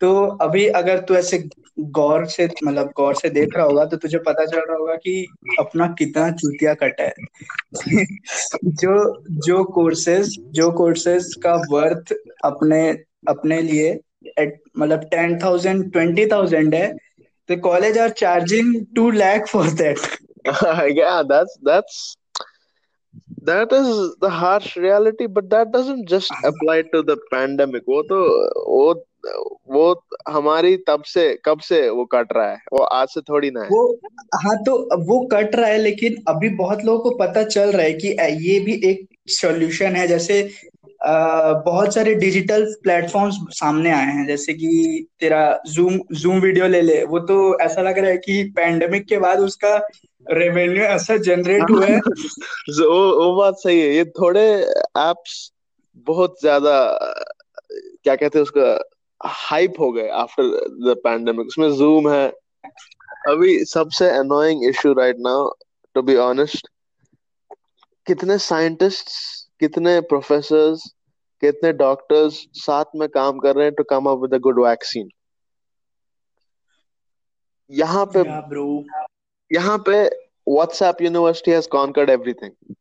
तो 0.00 0.26
अभी 0.26 0.66
अगर 0.66 0.98
तू 0.98 1.14
ऐसे 1.14 1.48
गौर 1.78 2.26
से 2.26 2.48
मतलब 2.64 2.92
गौर 2.96 3.14
से 3.14 3.30
देख 3.30 3.48
रहा 3.56 3.66
होगा 3.66 3.84
तो 3.84 3.96
तुझे 3.96 4.18
पता 4.18 4.46
चल 4.46 4.58
रहा 4.58 4.76
होगा 4.76 4.94
कि 4.94 5.26
अपना 5.60 5.86
कितना 5.98 6.30
चूतिया 6.30 6.74
कटा 6.74 7.02
है। 7.02 7.14
जो 8.64 9.22
जो 9.30 9.64
कोर्सेज 9.64 10.36
जो 10.40 10.70
कोर्सेज 10.70 11.34
का 11.42 11.54
वर्थ 11.70 12.14
अपने 12.44 12.90
अपने 13.28 13.62
लिए 13.62 14.00
मतलब 14.78 15.00
टेन 15.04 15.38
थाउज़ेंड 15.38 15.92
ट्वेंटी 15.92 16.26
थाउज़ेंड 16.26 16.74
है 16.74 16.96
the 17.48 17.56
college 17.56 17.96
are 17.96 18.10
charging 18.10 18.86
two 18.94 19.10
lakh 19.12 19.46
for 19.48 19.64
that 19.82 19.98
yeah 21.00 21.22
that's 21.28 21.58
that's 21.62 22.16
that 23.42 23.72
is 23.72 24.16
the 24.20 24.30
harsh 24.30 24.76
reality 24.76 25.26
but 25.26 25.48
that 25.50 25.72
doesn't 25.72 26.08
just 26.08 26.32
apply 26.44 26.82
to 26.94 27.02
the 27.02 27.16
pandemic 27.30 27.82
वो 27.88 28.02
तो 28.02 28.18
वो 28.68 28.94
वो 29.68 29.86
हमारी 30.28 30.76
तब 30.88 31.02
से 31.02 31.22
कब 31.44 31.60
से 31.60 31.88
वो 31.90 32.04
कट 32.04 32.32
रहा 32.32 32.50
है 32.50 32.58
वो 32.72 32.82
आज 32.98 33.08
से 33.08 33.20
थोड़ी 33.20 33.50
ना 33.50 33.62
है 33.62 33.68
वो 33.68 33.82
हाँ 34.42 34.56
तो 34.66 34.76
वो 35.04 35.18
कट 35.32 35.56
रहा 35.56 35.66
है 35.66 35.78
लेकिन 35.78 36.22
अभी 36.28 36.48
बहुत 36.56 36.84
लोगों 36.84 37.10
को 37.10 37.16
पता 37.16 37.42
चल 37.44 37.72
रहा 37.72 37.86
है 37.86 37.92
कि 37.92 38.08
ये 38.48 38.58
भी 38.60 38.80
एक 38.90 39.06
सॉल्यूशन 39.30 39.96
है 39.96 40.06
जैसे 40.08 40.42
बहुत 41.64 41.94
सारे 41.94 42.14
डिजिटल 42.14 42.64
प्लेटफॉर्म्स 42.82 43.36
सामने 43.50 43.90
आए 43.90 44.04
हैं, 44.04 44.26
जैसे 44.26 44.54
कि 44.54 45.06
तेरा 45.20 45.62
जूम 45.66 46.00
जूम 46.12 46.40
वीडियो 46.40 46.68
ले 46.68 46.80
ले। 46.80 47.04
वो 47.04 47.18
तो 47.18 47.58
ऐसा 47.60 47.82
लग 47.82 47.98
रहा 47.98 48.10
है 48.10 48.16
कि 48.16 48.42
पैंडेमिक 48.56 49.06
के 49.06 49.18
बाद 49.18 49.38
उसका 49.38 49.88
रेवेन्यू 50.32 50.82
ऐसा 50.82 51.16
जनरेट 51.16 51.70
हुआ 51.70 51.86
है। 51.86 51.98
वो 52.80 53.24
वो 53.24 53.36
बात 53.36 53.54
सही 53.54 53.80
है। 53.80 53.94
ये 53.94 54.04
थोड़े 54.04 54.44
एप्स 54.98 55.52
बहुत 55.96 56.40
ज़्यादा, 56.40 56.98
क्या 58.04 58.16
कहते 58.16 58.38
हैं 58.38 58.42
उसका 58.42 58.78
हाइप 59.26 59.74
हो 59.80 59.92
गए 59.92 60.08
आफ्टर 60.08 60.42
द 60.68 60.96
पैंडेमिक 61.04 61.46
उसमें 61.46 61.70
जूम 61.70 62.10
है। 62.10 62.32
अभी 63.28 63.64
सबसे 63.64 64.10
annoying 64.10 64.64
issue 64.64 64.92
right 64.92 65.16
now 65.18 65.50
to 65.94 66.02
be 66.02 66.16
honest 66.16 66.68
कितने 68.06 68.38
साइंटिस्ट्स 68.38 69.48
कितने 69.60 70.00
प्रोफेसर्स 70.00 70.94
कितने 71.42 71.72
डॉक्टर्स 71.72 72.34
साथ 72.54 72.84
में 72.96 73.08
काम 73.08 73.38
कर 73.38 73.56
रहे 73.56 73.64
हैं 73.64 73.74
to 73.74 73.84
come 73.90 74.06
up 74.06 74.18
with 74.18 74.34
a 74.34 74.38
good 74.38 74.60
vaccine 74.64 75.08
यहाँ 77.70 78.04
पे 78.06 78.20
यहाँ 79.50 79.78
पे 79.78 80.02
WhatsApp 80.48 81.02
university 81.02 81.50
has 81.50 81.68
conquered 81.68 82.10
everything 82.10 82.74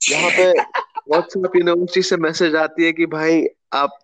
यहाँ 0.00 0.30
पे 0.30 0.50
व्हाट्सएप 1.10 1.56
यूनिवर्सिटी 1.56 2.02
से 2.02 2.16
मैसेज 2.16 2.54
आती 2.56 2.84
है 2.84 2.92
कि 2.92 3.06
भाई 3.06 3.44
आप 3.72 3.98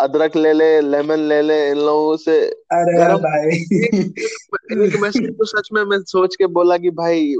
अदरक 0.00 0.36
ले 0.36 0.52
ले 0.52 0.80
लेमन 0.80 1.18
ले 1.18 1.40
ले 1.42 1.56
इन 1.70 1.78
लोगों 1.78 2.16
से 2.16 2.38
अरे 2.72 3.14
भाई। 3.18 3.48
एक 4.86 4.96
मैसेज 5.02 5.30
तो 5.30 5.44
सच 5.44 5.68
में 5.72 5.82
मैं 5.84 5.98
सोच 6.02 6.36
के 6.36 6.46
बोला 6.46 6.76
कि 6.78 6.90
भाई 6.90 7.34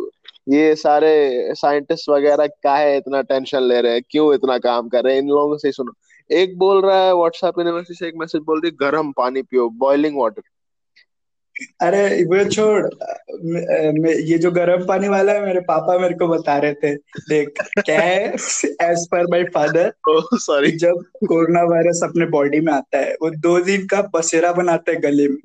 ये 0.49 0.75
सारे 0.76 1.11
साइंटिस्ट 1.54 2.08
वगैरह 2.11 2.46
का 2.46 2.76
है 2.76 2.96
इतना 2.96 3.20
टेंशन 3.22 3.62
ले 3.62 3.80
रहे 3.80 3.92
हैं? 3.92 4.02
क्यों 4.11 4.34
इतना 4.34 4.58
काम 4.58 4.88
कर 4.88 5.04
रहे 5.04 5.14
हैं? 5.14 5.22
इन 5.22 5.28
लोगों 5.28 5.56
से 5.56 5.72
सुनो। 5.72 5.92
एक 6.30 6.58
बोल 6.58 6.82
रहा 6.82 7.04
है 7.06 7.14
व्हाट्सएप 7.14 7.58
यूनिवर्सिटी 7.58 7.94
से 7.94 8.08
एक 8.08 8.14
मैसेज 8.16 8.42
बोल 8.42 8.61
रही 8.61 8.70
है, 8.70 8.76
गर्म 8.80 9.12
पानी 9.12 9.42
पियो 9.42 9.68
बॉइलिंग 9.70 10.20
वाटर 10.20 10.42
अरे 11.82 12.02
वो 12.25 12.44
छोड़। 12.50 12.85
ये 14.21 14.38
जो 14.38 14.50
गर्म 14.50 14.85
पानी 14.87 15.09
वाला 15.09 15.32
है 15.32 15.44
मेरे 15.44 15.61
पापा 15.62 15.99
मेरे 15.99 16.14
को 16.14 16.28
बता 16.28 16.56
रहे 16.59 16.75
थे। 16.75 16.94
देख 17.28 17.62
क्या 17.78 18.00
है? 18.00 18.28
एज 18.82 19.06
पर 19.11 19.26
माय 19.30 19.44
फादर 19.54 19.92
सॉरी 20.38 20.71
जब 20.78 21.02
कोरोना 21.26 21.62
वायरस 21.64 22.00
अपने 22.04 22.26
बॉडी 22.28 22.61
में 22.61 22.73
आता 22.73 22.99
है 22.99 23.12
वो 23.23 23.30
दो 23.38 23.59
दिन 23.61 23.87
का 23.87 24.00
पसेरा 24.14 24.52
बनाता 24.52 24.92
है 24.92 25.00
गले 25.00 25.28
में। 25.28 25.38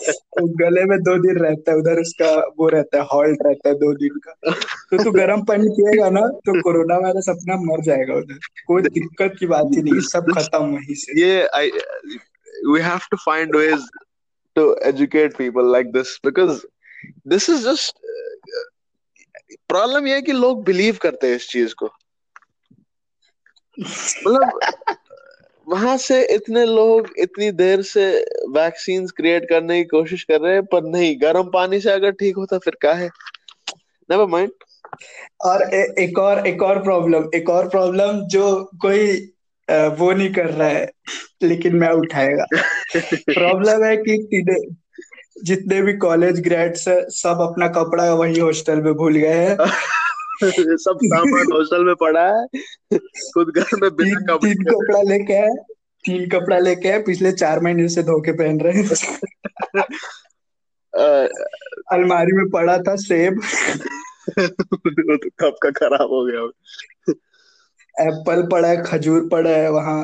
तो 0.00 0.46
गले 0.56 0.84
में 0.84 0.98
दो 1.00 1.16
दिन 1.22 1.38
रहता 1.38 1.72
है 1.72 1.78
उधर 1.78 2.00
उसका 2.00 2.32
वो 2.58 2.68
रहता 2.68 2.98
है 2.98 3.04
हॉल्ट 3.12 3.46
रहता 3.46 3.68
है 3.68 3.74
दो 3.76 3.92
दिन 3.94 4.18
का। 4.18 4.32
तो 4.90 5.02
तू 5.04 5.10
गर्म 5.10 5.44
पानी 5.44 5.68
पिएगा 5.70 6.10
ना 6.10 6.26
तो 6.46 6.60
कोरोना 6.62 6.98
वायरस 6.98 7.28
अपना 7.28 7.56
मर 7.62 7.82
जाएगा 7.84 8.14
उधर। 8.14 8.38
कोई 8.66 8.82
दिक्कत 8.82 9.36
की 9.40 9.46
बात 9.46 9.70
ही 9.76 9.82
नहीं 9.82 10.00
सब 10.08 10.32
खत्म 10.38 10.64
वहीं 10.66 10.94
से। 10.96 11.20
ये 11.20 11.32
we 12.66 12.80
have 12.80 12.98
to 13.10 13.16
find 13.16 13.56
ways 13.56 13.88
to 14.58 14.66
educate 14.90 15.36
people 15.38 15.70
like 15.76 15.92
this 15.96 16.18
because 16.28 16.64
this 17.24 17.48
is 17.48 17.64
just 17.64 18.04
problem 19.68 20.06
ये 20.06 20.14
है 20.14 20.22
कि 20.22 20.32
लोग 20.32 20.64
बिलीव 20.64 20.98
करते 21.02 21.26
हैं 21.26 21.36
इस 21.36 21.48
चीज़ 21.48 21.74
को। 21.82 21.86
मतलब 24.26 24.60
वहाँ 25.68 25.96
से 25.96 26.22
इतने 26.34 26.64
लोग 26.64 27.08
इतनी 27.18 27.50
देर 27.52 27.82
से 27.82 28.04
वैक्सीन 28.50 29.06
क्रिएट 29.06 29.48
करने 29.48 29.78
की 29.78 29.84
कोशिश 29.88 30.22
कर 30.24 30.40
रहे 30.40 30.52
हैं 30.54 30.64
पर 30.66 30.82
नहीं 30.82 31.16
गर्म 31.22 31.50
पानी 31.54 31.80
से 31.80 31.90
अगर 31.90 32.10
ठीक 32.10 32.36
होता 32.36 32.58
फिर 32.58 32.76
क्या 32.80 32.92
है? 32.92 33.08
नेवर 34.10 34.26
माइंड 34.26 34.50
और 35.44 35.62
ए, 35.74 35.94
एक 35.98 36.18
और 36.18 36.46
एक 36.46 36.62
और 36.62 36.82
प्रॉब्लम 36.82 37.30
एक 37.34 37.50
और 37.50 37.68
प्रॉब्लम 37.68 38.26
जो 38.26 38.70
कोई 38.80 39.32
वो 39.70 40.12
नहीं 40.12 40.34
कर 40.34 40.46
रहा 40.46 40.68
है 40.68 40.90
लेकिन 41.42 41.76
मैं 41.76 41.88
उठाएगा। 41.88 42.46
प्रॉब्लम 43.14 43.84
है 43.84 43.96
कि 43.96 44.66
जितने 45.44 45.82
भी 45.82 45.92
कॉलेज 45.92 46.40
ग्रेड्स 46.40 46.88
है 46.88 47.08
सब 47.08 47.28
अपना 47.28 47.68
कपड़ा 47.68 48.14
वही 48.14 48.38
हॉस्टल 48.38 48.82
में 48.82 48.94
भूल 48.94 49.14
गए 49.14 49.28
हैं। 49.28 49.56
सब 50.76 50.98
सामान 51.04 51.52
हॉस्टल 51.52 51.84
में 51.84 51.94
पड़ा 51.94 52.26
है। 52.26 52.46
खुद 53.34 53.52
घर 53.56 53.82
में 53.82 53.96
बिना 53.96 54.20
कपड़े 54.20 54.54
तीन 54.54 54.64
कपड़ा 54.64 55.02
लेके 55.02 55.34
आए 55.34 55.48
तीन 56.06 56.28
कपड़ा 56.28 56.58
लेके 56.58 56.88
आए 56.88 57.02
पिछले 57.02 57.32
चार 57.32 57.60
महीने 57.60 57.88
से 57.88 58.02
धोके 58.02 58.32
पहन 58.32 58.60
रहे 58.60 58.72
हैं। 58.72 58.84
अलमारी 61.92 62.32
में 62.32 62.50
पड़ा 62.50 62.78
था 62.78 62.96
सेब 62.96 63.40
तो 64.38 65.18
कब 65.18 65.56
का 65.62 65.70
खराब 65.70 66.00
हो 66.00 66.26
गया। 66.26 66.50
एप्पल 68.00 68.42
पड़ा 68.52 68.68
है 68.68 68.82
खजूर 68.84 69.28
पड़ा 69.32 69.50
है 69.50 69.70
वहाँ। 69.72 70.00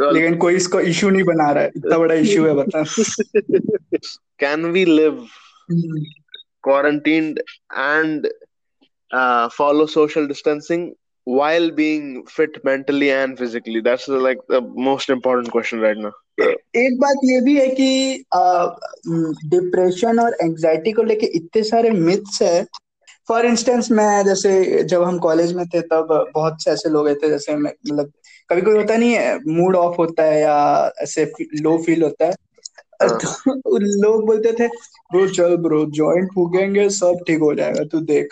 लेकिन 0.00 0.36
कोई 0.36 0.54
इसको 0.56 0.80
इशू 0.80 1.10
नहीं 1.10 1.24
बना 1.24 1.50
रहा 1.50 1.62
है 1.62 1.70
इतना 1.76 1.98
बड़ा 1.98 2.14
इशू 2.14 2.46
है 2.46 2.54
बता। 2.54 2.82
Can 4.40 4.64
we 4.72 4.84
live 4.84 5.26
quarantined 6.64 7.38
and 7.38 8.28
follow 9.56 9.86
social 9.86 10.26
distancing 10.28 10.90
while 11.26 11.66
being 11.70 12.04
fit 12.26 12.54
mentally 12.66 13.08
and 13.12 13.38
physically? 13.38 13.80
That's 13.80 14.04
like 14.26 14.38
the 14.48 14.60
most 14.84 15.10
important 15.10 15.50
question 15.54 15.80
right 15.80 15.98
now. 16.04 16.12
एक 16.76 16.96
बात 17.00 17.16
ये 17.24 17.40
भी 17.40 17.56
है 17.56 17.66
कि 17.80 18.24
डिप्रेशन 19.48 20.20
और 20.20 20.36
एंजाइटी 20.42 20.92
को 20.92 21.02
लेके 21.02 21.26
इतने 21.36 21.62
सारे 21.62 21.90
मिथ्स 21.90 22.42
है 22.42 22.62
फॉर 23.28 23.46
इंस्टेंस 23.46 23.90
मैं 23.90 24.24
जैसे 24.24 24.82
जब 24.82 25.02
हम 25.02 25.18
कॉलेज 25.18 25.52
में 25.52 25.68
थे 25.68 25.80
तब 25.80 26.30
बहुत 26.34 26.64
से 26.64 26.70
ऐसे 26.70 26.88
लोग 26.88 27.10
थे 27.10 27.28
जैसे 27.28 27.56
मतलब 27.56 28.12
कभी 28.50 28.60
कोई 28.60 28.74
होता 28.74 28.96
नहीं 28.96 29.12
है 29.12 29.38
मूड 29.48 29.76
ऑफ़ 29.76 29.96
होता 29.96 30.22
है 30.22 30.40
या 30.40 30.92
ऐसे 31.02 31.32
लो 31.54 31.78
फील 31.78 32.02
होता 32.02 32.24
है। 32.24 32.32
हाँ। 33.02 33.18
तो 33.48 33.78
लोग 33.78 34.26
बोलते 34.26 34.52
थे 34.52 34.68
ब्रो 35.12 35.28
चल 35.28 35.56
ब्रो 35.56 35.86
जॉइंट 35.86 36.28
फूकेंगे 36.34 36.90
सब 36.90 37.24
ठीक 37.26 37.38
हो 37.38 37.54
जाएगा 37.54 37.84
तू 37.84 38.00
देख। 38.00 38.28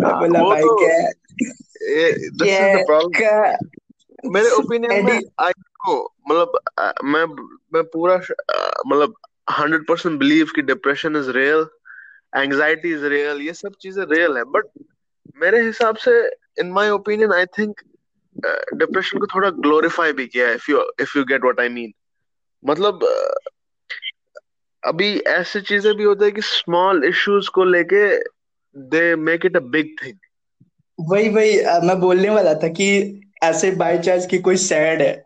बोला 0.00 0.42
भाई 0.42 0.62
तो, 0.62 0.86
क्या 0.86 2.84
क्या 3.08 3.58
मेरे 4.26 4.50
ओपिनियन 4.50 5.04
में 5.04 5.20
आई 5.40 5.50
नो 5.58 6.14
मतलब 6.30 6.52
मैं 7.04 7.24
मैं 7.74 7.82
पूरा 7.82 8.14
मतलब 8.86 9.14
हंड्रेड 9.50 9.86
परसेंट 9.86 10.18
बिलीव 10.18 10.46
कि 10.54 10.62
depression 10.62 11.16
is 11.16 11.30
real 11.30 11.66
anxiety 12.36 12.92
is 12.92 13.04
real 13.04 13.40
ये 13.40 13.52
सब 13.52 13.74
चीज़ें 13.80 14.04
रियल 14.04 14.36
है 14.36 14.44
बट 14.44 14.64
मेरे 15.36 15.60
हिसाब 15.60 15.96
से 15.96 16.30
in 16.60 16.70
my 16.70 16.90
opinion 16.90 17.32
I 17.32 17.46
think 17.46 17.80
depression 18.74 19.18
को 19.18 19.26
थोड़ा 19.26 19.50
ग्लोरीफाई 19.50 20.12
भी 20.12 20.26
किया 20.26 20.48
है 20.48 20.54
if 20.54 20.70
you 20.70 20.90
if 21.00 21.18
you 21.18 21.24
get 21.24 21.42
what 21.42 21.60
I 21.60 21.68
mean 21.68 21.92
मतलब 22.64 23.00
uh, 23.02 23.50
अभी 24.82 25.18
ऐसी 25.18 25.60
चीज़ें 25.60 25.94
भी 25.94 26.04
होती 26.04 26.24
है 26.24 26.30
कि 26.30 26.40
स्मॉल 26.40 27.04
इश्यूज़ 27.04 27.50
को 27.50 27.64
लेके 27.64 28.18
they 28.76 29.16
make 29.16 29.46
it 29.46 29.56
a 29.56 29.60
big 29.60 29.96
thing 30.04 30.18
वही 31.00 31.28
वही 31.28 31.86
मैं 31.86 32.00
बोलने 32.00 32.30
वाला 32.30 32.54
था 32.54 32.68
कि 32.68 33.20
ऐसे 33.42 33.70
बाय 33.70 33.98
चांस 33.98 34.26
की 34.26 34.38
कोई 34.38 34.56
सैड 34.56 35.02
है। 35.02 35.24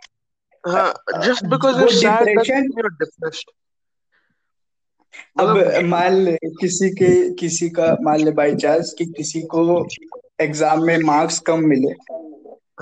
हाँ 0.66 0.94
just 1.22 1.44
because 1.44 1.80
you 1.80 1.88
sad 1.88 2.28
depressed 2.28 3.50
अब 5.40 5.48
मतलब 5.48 5.84
मान 5.84 6.14
ले 6.14 6.36
किसी 6.60 6.90
के 6.90 7.12
किसी 7.34 7.68
का 7.70 7.96
मान 8.02 8.20
ले 8.20 8.30
बाई 8.30 8.54
चांस 8.56 8.94
कि 8.98 9.04
किसी 9.06 9.42
को 9.54 9.86
एग्ज़ाम 10.40 10.84
में 10.84 10.98
मार्क्स 10.98 11.38
कम 11.46 11.64
मिले। 11.64 11.92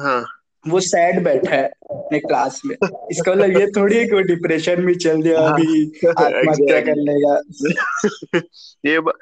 हाँ। 0.03 0.25
वो 0.65 0.81
सैड 0.81 1.23
बैठा 1.25 1.55
है 1.55 1.65
अपने 1.91 2.19
क्लास 2.19 2.61
में। 2.67 2.75
इसका 2.75 3.33
मतलब 3.33 3.59
ये 3.59 3.67
थोड़ी 3.77 3.97
है 3.97 4.05
कि 4.05 4.15
वो 4.15 4.21
डिप्रेशन 4.21 4.81
में 4.83 4.95
चल 4.95 5.23
दिया 5.23 5.41
हाँ, 5.41 5.53
अभी 5.53 5.85
आत्महत्या 6.09 6.81
कर 6.81 6.97
लेगा 6.97 7.41
ये 8.87 9.01
बा, 9.01 9.13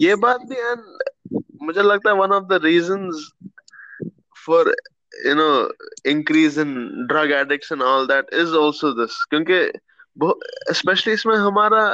ये 0.00 0.14
बात 0.14 0.40
भी 0.40 0.56
है 0.56 0.74
मुझे 1.62 1.82
लगता 1.82 2.10
है 2.10 2.16
one 2.16 2.32
of 2.32 2.44
the 2.44 2.60
reasons 2.64 3.28
for 4.46 4.74
you 5.26 5.34
know 5.34 5.48
increase 6.10 6.58
in 6.58 6.74
drug 7.08 7.32
addicts 7.32 7.72
and 7.72 7.82
all 7.82 8.06
that 8.06 8.34
is 8.34 8.56
also 8.56 8.92
this 8.92 9.22
क्योंकि 9.30 10.74
स्पेशली 10.74 11.12
इसमें 11.12 11.36
हमारा 11.36 11.84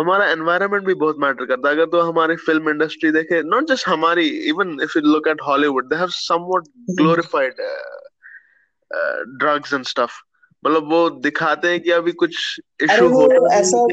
हमारा 0.00 0.30
एनवायरनमेंट 0.30 0.84
भी 0.84 0.94
बहुत 0.94 1.16
मैटर 1.18 1.44
करता 1.44 1.68
है। 1.68 1.74
अगर 1.74 1.86
तो 1.86 2.00
हमारी 2.00 2.36
फ़िल्म 2.36 2.70
इंडस्ट्री 2.70 3.10
देखे 3.10 3.42
नॉट 3.42 3.68
जस्ट 3.68 3.88
हमारी 3.88 4.26
even 4.50 4.76
if 4.82 4.92
you 4.96 5.02
look 5.12 5.28
at 5.28 5.42
Hollywood 5.46 5.88
they 5.88 5.96
have 5.96 6.08
somewhat 6.08 6.68
glorified 6.90 7.52
drugs 9.38 9.72
and 9.74 9.84
stuff 9.84 10.10
मतलब 10.66 10.90
वो 10.90 11.10
दिखाते 11.10 11.68
हैं 11.68 11.80
कि 11.80 11.90
अभी 11.90 12.12
कुछ 12.12 12.60
इशू 12.82 13.08
हो 13.08 13.22
ऐसा 13.52 13.86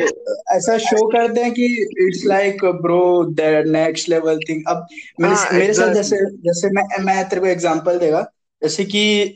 ऐसा 0.56 0.78
शो 0.78 1.08
करते 1.08 1.42
हैं 1.42 1.54
कि 1.54 1.66
it's 2.00 2.26
like 2.26 2.66
bro 2.66 3.24
the 3.26 3.64
next 3.68 4.10
level 4.10 4.40
thing 4.40 4.64
अब 4.68 4.86
मेरे 5.20 5.36
हाँ, 5.36 5.52
मेरे 5.54 5.74
साथ 5.74 5.94
जैसे 5.94 6.18
जैसे 6.26 6.70
मैं 6.70 7.04
मैं 7.04 7.30
तेरे 7.30 7.42
को 7.42 7.48
एग्जांपल 7.48 8.00
देगा। 8.00 8.22
जैसे 8.64 8.86
कि 8.86 9.36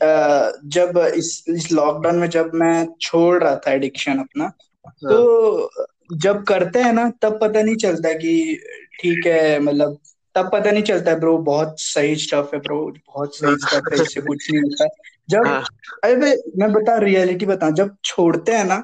जब 0.65 1.11
इस 1.15 1.45
इस 1.49 1.71
लॉकडाउन 1.71 2.15
में 2.15 2.29
जब 2.29 2.51
मैं 2.53 2.87
छोड़ 3.01 3.43
रहा 3.43 3.55
था 3.55 3.71
एडिक्शन 3.71 4.19
अपना 4.19 4.43
हाँ। 4.43 4.93
तो 5.09 5.69
जब 6.11 6.43
करते 6.43 6.79
हैं 6.79 6.93
ना 6.93 7.09
तब 7.21 7.39
पता 7.41 7.61
नहीं 7.61 7.75
चलता 7.75 8.13
कि 8.13 8.59
ठीक 9.01 9.25
है 9.27 9.59
मतलब 9.59 9.97
तब 10.35 10.49
पता 10.53 10.71
नहीं 10.71 10.83
चलता 10.83 11.11
है 11.11 11.19
ब्रो 11.19 11.37
बहुत 11.37 11.75
सही 11.79 12.15
स्टफ़ 12.15 12.55
है 12.55 12.59
ब्रो 12.61 12.93
बहुत 13.07 13.35
सही 13.35 13.55
स्टफ़ 13.55 13.93
है 13.93 14.01
इससे 14.01 14.21
कुछ 14.21 14.51
नहीं 14.51 14.61
होता। 14.61 14.87
जब 15.29 15.45
अरे 16.03 16.15
भाई 16.15 16.33
मैं 16.57 16.71
बता 16.73 16.97
रियलिटी 16.97 17.45
बता 17.45 17.69
जब 17.69 17.95
छोड़ते 18.05 18.51
हैं 18.51 18.65
ना 18.65 18.83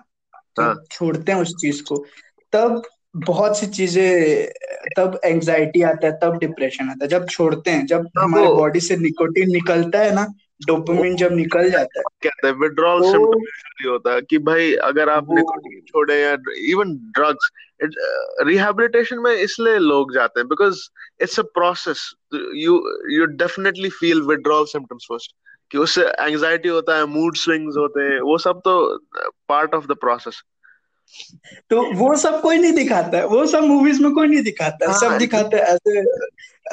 हाँ। 0.60 0.84
छोड़ते 0.92 1.32
हैं 1.32 1.40
उस 1.40 1.56
चीज़ 1.62 1.84
को 1.84 2.06
तब 2.54 2.82
बहुत 3.16 3.60
सी 3.60 3.68
चीज़ें 3.68 4.48
तब 4.98 5.20
एंजाइटी 5.26 5.82
आता 5.82 6.08
है 6.08 6.14
तब 6.14 6.38
डिप्रेशन 6.38 6.90
आता 6.90 7.06
है। 7.06 7.10
जब 7.10 7.28
छोड़ते 7.28 7.72
हैं 7.72 7.86
जब 7.86 8.10
हमारे 8.18 8.48
बॉडी 8.48 8.80
से 8.80 8.98
निकोटीन 8.98 9.52
निकलता 9.52 10.00
है 10.00 10.16
ना 10.16 10.28
डोपामिन 10.62 11.16
जब 11.16 11.32
निकल 11.32 11.70
जाता 11.72 12.00
है 12.00 12.04
कहते 12.24 12.48
हैं 12.48 12.54
विड्रॉल 12.56 13.02
तो, 13.02 13.12
सिम्टम 13.12 13.90
होता 13.90 14.14
है 14.14 14.22
कि 14.22 14.38
भाई 14.40 14.74
अगर 14.84 15.10
आप 15.10 15.28
निकोटीन 15.32 15.82
छोड़े 15.82 16.22
या 16.22 16.36
इवन 16.70 16.96
ड्रग्स 17.16 17.52
रिहेबिलिटेशन 18.48 19.20
में 19.20 19.32
इसलिए 19.34 19.78
लोग 19.80 20.14
जाते 20.14 20.40
हैं 20.40 20.48
because 20.48 20.82
it's 21.22 21.40
a 21.40 21.44
process 21.54 22.10
you 22.34 22.82
you 23.12 23.26
definitely 23.38 23.90
feel 23.90 24.22
withdrawal 24.22 24.66
symptoms 24.66 25.06
first 25.10 25.36
कि 25.72 25.78
उससे 25.78 26.06
एंजाइटी 26.20 26.70
होता 26.70 26.98
है 26.98 27.06
मूड 27.06 27.36
स्विंग्स 27.36 27.78
होते 27.78 28.04
हैं 28.04 28.20
वो 28.22 28.38
सब 28.38 28.62
तो 28.66 28.76
पार्ट 29.50 29.76
ऑफ़ 29.76 29.88
द 29.88 29.96
प्रोसेस 30.02 30.42
तो 31.70 31.94
वो 31.94 32.16
सब 32.16 32.42
कोई 32.42 32.58
नहीं 32.58 32.72
दिखाता 32.72 33.18
है 33.18 33.26
वो 33.28 33.46
सब 33.46 33.64
मूवीज़ 33.64 34.04
में 34.04 34.12
कोई 34.12 34.28
नहीं 34.28 34.44
दिखाता 34.44 34.86
है 34.86 34.92
हाँ, 34.92 35.00
सब 35.00 35.18
दिखाते 35.18 35.58
हैं 35.58 35.64
ऐसे 35.64 36.02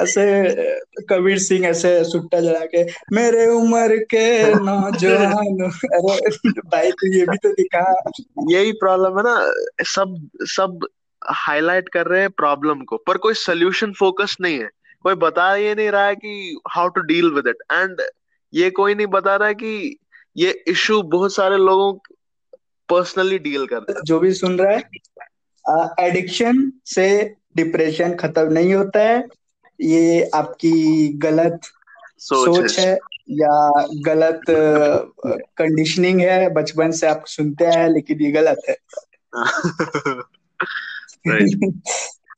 ऐसे 0.02 0.80
कबीर 1.10 1.38
सिंह 1.38 1.66
ऐसे 1.66 2.04
सुट्टा 2.04 2.40
जला 2.40 2.60
के 2.60 2.84
मेरे 3.12 3.46
उम्र 3.46 3.96
के 3.96 4.54
नौजवान 4.54 5.70
अरे 5.94 6.60
भाई 6.60 6.90
तो 6.90 7.18
ये 7.18 7.26
भी 7.26 7.36
तो 7.36 7.52
दिखा। 7.52 8.04
यही 8.50 8.72
प्रॉब्लम 8.72 9.18
है 9.18 9.22
ना 9.22 9.52
सब 9.84 10.28
सब 10.42 10.86
हाईलाइट 11.26 11.88
कर 11.88 12.06
रहे 12.06 12.20
हैं 12.20 12.30
प्रॉब्लम 12.30 12.80
को 12.80 12.96
पर 12.96 13.16
कोई 13.16 13.34
सोल्यूशन 13.34 13.92
फोकस 13.92 14.36
नहीं 14.40 14.58
है। 14.58 14.68
कोई 15.02 15.14
बता 15.14 15.56
ये 15.56 15.74
नहीं 15.74 15.90
रहा 15.90 16.06
है 16.06 16.16
कि 16.16 16.60
how 16.70 16.88
to 16.88 17.00
deal 17.00 17.30
with 17.30 17.46
it 17.46 17.56
and 17.72 17.96
ये 18.54 18.70
कोई 18.70 18.94
नहीं 18.94 19.06
बता 19.06 19.36
रहा 19.36 19.48
है 19.48 19.54
कि 19.54 19.96
ये 20.36 20.64
इशू 20.68 21.02
बहुत 21.02 21.34
सारे 21.34 21.56
लोगों 21.56 22.14
पर्सनली 22.88 23.38
डील 23.38 23.66
कर 23.66 24.02
जो 24.04 24.18
भी 24.18 24.32
सुन 24.32 24.58
रहा 24.58 24.72
है 24.72 24.82
एडिक्शन 26.00 26.72
से 26.86 27.34
डिप्रेशन 27.56 28.14
खत्म 28.14 28.52
नहीं 28.52 28.74
होता 28.74 29.00
है। 29.00 29.24
ये 29.80 30.30
आपकी 30.34 31.08
गलत 31.08 31.60
सोच, 32.18 32.56
सोच 32.56 32.78
है 32.78 32.94
या 33.30 33.86
गलत 34.06 34.40
कंडीशनिंग 35.26 36.20
है 36.20 36.52
बचपन 36.52 36.90
से 36.90 37.06
आप 37.06 37.24
सुनते 37.26 37.64
हैं 37.64 37.88
लेकिन 37.88 38.20
ये 38.20 38.30
गलत 38.30 38.62
है। 38.68 38.76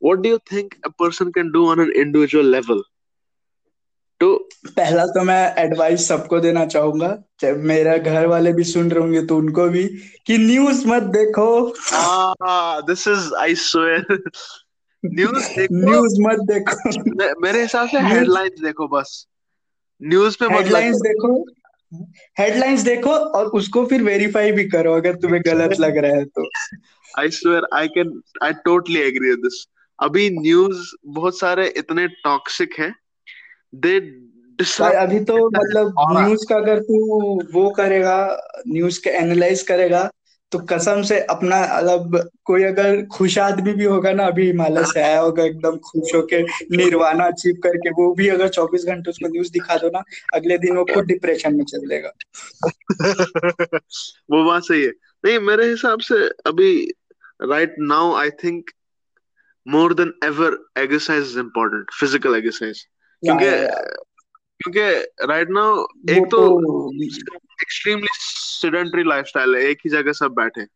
What 0.05 0.23
do 0.23 0.31
you 0.31 0.38
think 0.55 0.69
a 0.87 0.93
person 1.02 1.33
can 1.37 1.52
do 1.57 1.62
on 1.67 1.81
an 1.81 1.93
individual 2.05 2.55
level? 2.55 2.83
तो 4.20 4.34
पहला 4.76 5.04
तो 5.06 5.22
मैं 5.22 5.54
एडवाइस 5.58 6.06
सबको 6.08 6.38
देना 6.40 6.64
चाहूँगा 6.66 7.08
जब 7.40 7.58
मेरा 7.64 7.96
घर 7.98 8.26
वाले 8.26 8.52
भी 8.52 8.64
सुन 8.64 8.90
रहे 8.90 9.00
होंगे 9.00 9.22
तो 9.26 9.37
उनको 9.37 9.68
भी 9.68 9.84
कि 10.26 10.38
न्यूज़ 10.38 10.87
मत 10.88 11.02
देखो। 11.16 11.50
This 12.87 13.06
is 13.08 13.34
I 13.40 13.54
swear 13.54 14.22
news 15.04 15.48
news 15.72 16.20
मत 16.22 16.44
देखो। 16.50 17.37
मेरे 17.42 17.62
हिसाब 17.62 17.88
से 17.88 18.00
हेडलाइंस 18.08 18.60
देखो 18.62 18.88
बस। 18.88 19.26
न्यूज़ 20.00 20.37
पे 20.40 20.54
हेडलाइंस 20.54 20.96
देखो। 21.02 21.32
हेडलाइंस 22.38 22.80
देखो 22.82 23.10
और 23.10 23.46
उसको 23.58 23.84
फिर 23.87 24.02
वेरीफाई 24.02 24.52
भी 24.52 24.64
करो 24.68 24.94
अगर 24.96 25.14
तुम्हें 25.16 25.42
गलत 25.46 25.80
लग 25.80 25.96
रहा 25.96 26.16
है 26.16 26.25
तो। 26.25 26.50
I 27.14 27.28
swear 27.32 27.68
I 27.75 27.88
can 27.88 28.20
I 28.42 28.52
totally 28.64 29.00
agree 29.00 29.34
this 29.42 29.66
अभी 29.98 30.30
न्यूज़ 30.30 30.88
बहुत 31.06 31.38
सारे 31.38 31.66
इतने 31.76 32.06
टॉक्सिक 32.25 32.75
हैं 32.78 32.94
दे 33.72 33.98
अभी 34.82 35.20
तो 35.20 35.34
मतलब 35.50 35.94
न्यूज़ 36.10 36.46
का 36.48 36.56
अगर 36.56 36.78
तू 36.78 36.96
वो 37.52 37.70
करेगा 37.70 38.16
न्यूज़ 38.68 39.00
के 39.04 39.11
एनालाइज 39.11 39.62
करेगा 39.62 40.11
तो 40.52 40.59
कसम 40.59 41.02
से 41.02 41.20
अपना 41.20 41.61
मतलब 41.61 42.31
कोई 42.44 42.62
अगर 42.64 43.04
खुश 43.07 43.38
आदमी 43.38 43.72
भी 43.72 43.85
होगा 43.85 44.12
ना 44.12 44.26
अभी 44.26 44.46
हिमालय 44.46 44.85
से 44.85 45.00
आया 45.02 45.20
होगा 45.20 45.44
एकदम 45.44 45.76
खुश 45.76 46.14
होके 46.14 46.42
निर्वाणा 46.76 47.24
अचीव 47.24 47.54
करके 47.62 47.90
वो 47.90 48.14
भी 48.14 48.28
अगर 48.28 48.48
24 48.48 48.87
घंटे 48.87 49.11
उसको 49.11 49.28
न्यूज़ 49.28 49.52
दिखा 49.52 49.76
दो 49.76 49.88
ना 49.88 50.02
अगले 50.35 50.59
दिन 50.59 50.76
वो 50.76 50.85
खुद 50.85 51.04
डिप्रेशन 51.04 51.54
में 51.54 51.64
चल 51.64 51.87
देगा 51.88 52.12
वो 54.31 54.44
बात 54.44 54.62
सही 54.62 54.83
है। 54.83 54.92
नहीं 55.24 55.38
मेरे 55.38 55.68
हिसाब 55.70 56.00
से 56.00 56.28
अभी 56.46 56.90
right 57.42 57.74
now 57.78 58.14
I 58.14 58.31
think 58.31 58.70
more 59.66 59.94
than 59.94 60.12
ever 60.24 60.59
exercise 60.78 61.24
is 61.24 61.38
important 61.38 61.90
physical 62.00 62.35
exercise 62.35 62.87
क्योंकि 63.22 63.50
क्योंकि 64.61 65.26
राइट 65.26 65.50
नाउ 65.50 65.85
एक 66.11 66.26
तो 66.31 66.42
एक्सट्रीमली 67.62 68.07
सेडेंटरी 68.12 69.02
लाइफस्टाइल 69.04 69.54
है 69.57 69.62
एक 69.62 69.78
ही 69.85 69.90
जगह 69.90 70.12
सब 70.12 70.35
बैठे 70.35 70.66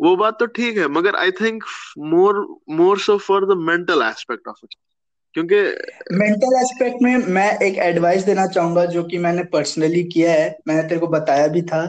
वो 0.00 0.14
बात 0.16 0.38
तो 0.38 0.46
ठीक 0.46 0.78
है 0.78 0.86
मगर 0.88 1.16
I 1.16 1.30
think 1.30 1.64
more 1.98 2.46
more 2.70 2.98
so 2.98 3.16
for 3.18 3.46
the 3.46 3.56
mental 3.58 4.02
aspect 4.02 4.48
of 4.48 4.58
it 4.64 4.74
क्योंकि 5.34 5.56
मेंटल 6.16 6.56
एस्पेक्ट 6.60 7.02
में 7.02 7.16
मैं 7.16 7.50
एक 7.58 7.78
एडवाइस 7.78 8.22
देना 8.22 8.46
चाहूँगा 8.46 8.84
जो 8.84 9.02
कि 9.04 9.18
मैंने 9.18 9.42
पर्सनली 9.44 10.02
किया 10.04 10.32
है 10.32 10.48
मैंने 10.68 10.82
तेरे 10.82 11.00
को 11.00 11.06
बताया 11.06 11.46
भी 11.48 11.62
था 11.62 11.86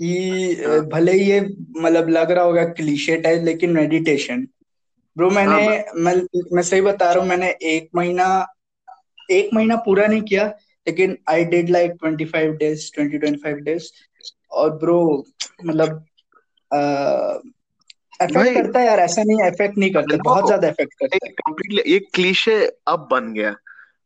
कि 0.00 0.62
हाँ। 0.66 0.80
भले 0.88 1.12
ही 1.12 1.30
ये 1.30 1.40
मतलब 1.76 2.08
लग 2.08 2.30
रहा 2.30 2.44
होगा 2.44 2.64
क्लीशे 2.64 3.16
टाइप 3.16 3.44
लेकिन 3.44 3.70
मेडिटेशन 3.70 4.46
ब्रो 5.16 5.30
मैंने 5.30 5.66
हाँ, 5.66 5.84
मैं 5.94 6.14
मैं 6.52 6.62
सही 6.62 6.80
बता 6.80 7.10
रहा 7.12 7.20
हूँ 7.20 7.28
मैंने 7.28 7.50
एक 7.62 7.88
महीना 7.96 8.26
एक 9.30 9.50
महीना 9.54 9.76
पूरा 9.76 10.06
नहीं 10.06 10.22
किया 10.22 10.46
लेकिन 10.88 11.18
I 11.28 11.44
did 11.44 11.70
like 11.70 11.90
twenty 11.90 12.24
five 12.24 12.52
days 12.52 12.92
twenty 12.94 13.18
twenty 13.18 13.40
five 13.40 13.56
days 13.56 13.88
और 14.52 14.70
ब्रो 14.70 15.26
मतलब 15.66 16.04
इफ़ेक्ट 18.22 18.54
करता 18.54 18.80
है 18.80 18.86
यार 18.86 19.00
ऐसा 19.00 19.22
नहीं 19.22 19.48
इफ़ेक्ट 19.48 19.78
नहीं 19.78 19.92
करता 19.92 20.16
बहुत 20.16 20.46
ज़्यादा 20.46 20.68
इफ़ेक्ट 20.68 20.94
करता 20.94 21.18
है। 21.24 21.32
कंप्लीटली 21.32 21.92
ये 21.92 21.98
क्लीशे 21.98 22.72
अब 22.86 23.08
बन 23.10 23.32
गया। 23.32 23.56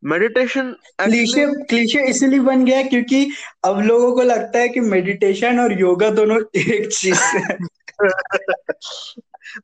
मेडिटेशन 0.04 0.76
क्लीशे 0.98 1.46
क्लीशे 1.46 2.06
इसीलिए 2.06 2.38
बन 2.38 2.64
गया 2.64 2.82
क्योंकि 2.82 3.30
अब 3.64 3.80
लोगों 3.80 4.14
को 4.14 4.22
लगता 4.22 4.58
है 4.58 4.68
कि 4.68 4.80
मेडिटेशन 4.80 5.60
और 5.60 5.80
योगा 5.80 6.10
दोनों 6.10 6.40
एक 6.56 6.92
चीज़ 6.92 7.20
है। 7.20 7.58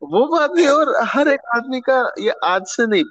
वो 0.03 0.39
बात 0.39 0.51
भी 0.51 0.67
और 0.67 0.97
हर 1.03 1.29
एक 1.29 1.41
आदमी 1.57 1.81
का 1.81 2.13
ये 2.19 2.31
आज 2.45 2.63
से 2.67 2.87
नहीं 2.87 3.05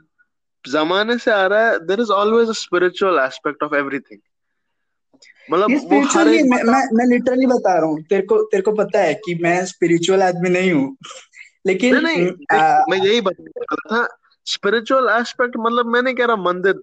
जमाने 0.69 1.17
से 1.17 1.31
आ 1.31 1.45
रहा 1.45 1.69
है 1.69 1.87
there 1.87 2.01
is 2.01 2.11
always 2.11 2.49
a 2.49 2.51
spiritual 2.51 3.19
aspect 3.19 3.63
of 3.63 3.75
everything 3.75 4.19
मतलब 5.51 5.71
वो 5.71 6.01
हर 6.01 6.27
एक 6.27 6.45
मैं 6.45 6.63
मैं, 6.63 6.89
मैं 6.93 7.05
लिटरली 7.05 7.45
बता 7.45 7.73
रहा 7.73 7.85
हूँ। 7.85 8.01
तेरे 8.01 8.21
को 8.21 8.43
तेरे 8.43 8.63
को 8.63 8.71
पता 8.71 8.99
है 8.99 9.13
कि 9.13 9.35
मैं 9.35 9.65
स्पिरिचुअल 9.65 10.23
आदमी 10.23 10.49
नहीं 10.49 10.71
हूँ। 10.71 10.97
लेकिन 11.65 11.95
नहीं, 11.95 12.25
नहीं 12.25 12.59
आ, 12.59 12.83
मैं 12.89 12.97
यही 12.97 13.21
बता 13.21 13.43
रहा 13.57 13.75
था 13.75 14.17
स्पिरिचुअल 14.45 15.09
एस्पेक्ट 15.09 15.53
मतलब 15.59 15.85
मैं 15.85 16.01
नहीं 16.01 16.15
कह 16.15 16.25
रहा 16.25 16.35
मंदिर 16.35 16.81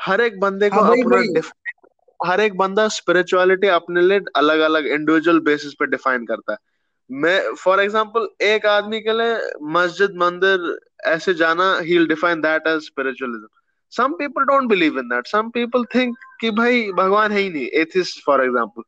हर 0.00 0.20
एक 0.20 0.40
बंदे 0.40 0.70
को 0.70 0.80
हाँ, 0.80 0.90
अपना 0.90 1.50
हर 2.26 2.40
एक 2.40 2.56
बंदा 2.56 2.88
स्पिरिचुअलिटी 2.88 3.66
अपने 3.66 4.02
लिए 4.02 4.20
अलग 4.36 4.58
अलग 4.58 4.86
इंडिविजुअल 4.86 5.40
बेसिस 5.40 5.72
पे 5.72 5.86
डिफाइन 5.86 6.26
करता 6.26 6.52
है। 6.52 6.58
मैं 7.10 7.54
फॉर 7.54 7.80
एग्ज़ाम्पल 7.80 8.28
एक 8.42 8.66
आदमी 8.66 9.00
के 9.00 9.12
लिए 9.18 9.38
मस्जिद 9.72 10.16
मंदिर 10.22 10.78
ऐसे 11.06 11.34
जाना 11.34 11.76
ही 11.78 12.04
define 12.06 12.40
that 12.40 12.66
as 12.66 12.80
spiritualism 12.82 13.46
some 13.92 14.12
people 14.18 14.44
don't 14.44 14.68
believe 14.70 14.98
in 14.98 15.08
that 15.08 15.26
some 15.26 15.48
people 15.50 15.84
think 15.94 16.16
कि 16.40 16.50
भाई 16.50 16.90
भगवान 16.92 17.32
है 17.32 17.40
ही 17.40 17.50
नहीं 17.50 17.66
एथिस्ट 17.80 18.24
फॉर 18.26 18.44
एग्ज़ाम्पल 18.44 18.82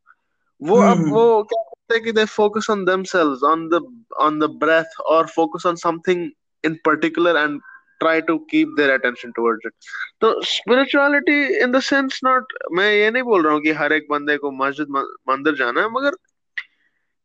वो 0.60 0.76
hmm. 0.76 0.90
अब 0.90 0.98
hmm. 0.98 1.12
वो 1.12 1.42
क्या 1.42 1.62
करते 1.62 1.94
हैं 1.94 2.04
कि 2.04 2.12
they 2.12 2.24
focus 2.24 2.70
on 2.70 2.84
themselves 2.84 3.42
on 3.44 3.68
the 3.68 3.82
on 4.20 4.38
the 4.38 4.50
breath 4.60 5.00
और 5.06 5.26
focus 5.26 5.66
on 5.66 5.76
something 5.76 6.28
in 6.64 6.78
particular 6.84 7.36
and 7.36 7.60
try 8.00 8.20
to 8.20 8.34
keep 8.50 8.74
their 8.76 8.94
attention 8.94 9.32
towards 9.36 9.64
it 9.64 9.88
तो 10.20 10.28
spirituality 10.44 11.38
in 11.60 11.72
the 11.72 11.80
sense 11.82 12.20
not 12.22 12.52
मैं 12.72 12.90
ये 12.92 13.10
नहीं 13.10 13.22
बोल 13.22 13.42
रहा 13.44 13.52
हूँ 13.52 13.60
कि 13.62 13.70
हर 13.80 13.92
एक 13.92 14.06
बंदे 14.10 14.36
को 14.36 14.50
मस्जिद 14.58 14.88
मंदिर 15.30 15.54
जाना 15.54 15.80
है 15.80 15.88
मगर 15.90 16.16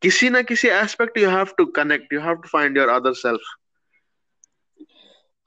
किसी 0.03 0.29
ना 0.29 0.41
किसी 0.41 0.67
aspect 0.67 1.17
you 1.17 1.29
have 1.29 1.53
to 1.57 1.65
connect 1.65 2.13
you 2.13 2.19
have 2.21 2.35
to 2.35 2.47
find 2.47 2.77
your 2.77 2.89
other 2.89 3.13
self 3.13 3.55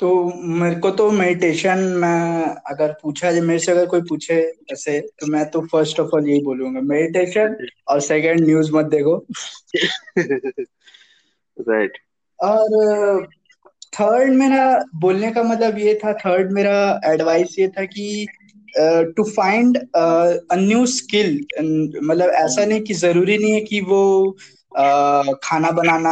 तो 0.01 0.09
मेरे 0.43 0.75
को 0.77 0.91
तो 0.91 1.11
मेडिटेशन 1.11 1.79
में 1.79 2.55
अगर 2.67 2.93
पूछा 3.03 3.31
जाए 3.33 3.41
मेरे 3.41 3.59
से 3.59 3.73
अगर 3.73 3.87
कोई 3.87 4.01
पूछे 4.01 4.35
ऐसे 4.73 5.01
तो 5.01 5.27
मैं 5.27 5.51
तो 5.51 5.61
फ़र्स्ट 5.67 6.01
ऑफ़ 6.01 6.11
ऑल 6.15 6.29
यही 6.29 6.41
बोलूँगा 6.43 6.81
मेडिटेशन 6.81 7.57
और 7.89 8.01
सेकंड 8.01 8.41
न्यूज़ 8.41 8.73
मत 8.73 8.85
देखो 8.85 9.27
राइट. 11.69 11.99
और 12.39 13.27
थर्ड 14.01 14.33
मेरा 14.33 14.85
बोलने 14.95 15.33
का 15.33 15.43
मतलब 15.43 15.79
ये 15.79 15.95
था 16.05 16.13
थर्ड 16.13 16.53
मेरा 16.53 17.01
एडवाइस 17.05 17.59
ये 17.59 17.69
था 17.69 17.85
कि 17.85 18.27
to 18.79 19.25
find 19.25 19.79
a 19.79 20.57
new 20.57 20.85
skill 20.87 21.35
मतलब 22.05 22.31
ऐसा 22.35 22.65
नहीं 22.65 22.81
कि 22.81 22.95
ज़रूरी 22.95 23.39
नहीं 23.39 23.53
है 23.53 23.61
कि 23.61 23.81
वो 23.81 24.37
uh, 24.81 25.35
खाना 25.45 25.71
बनाना 25.71 26.11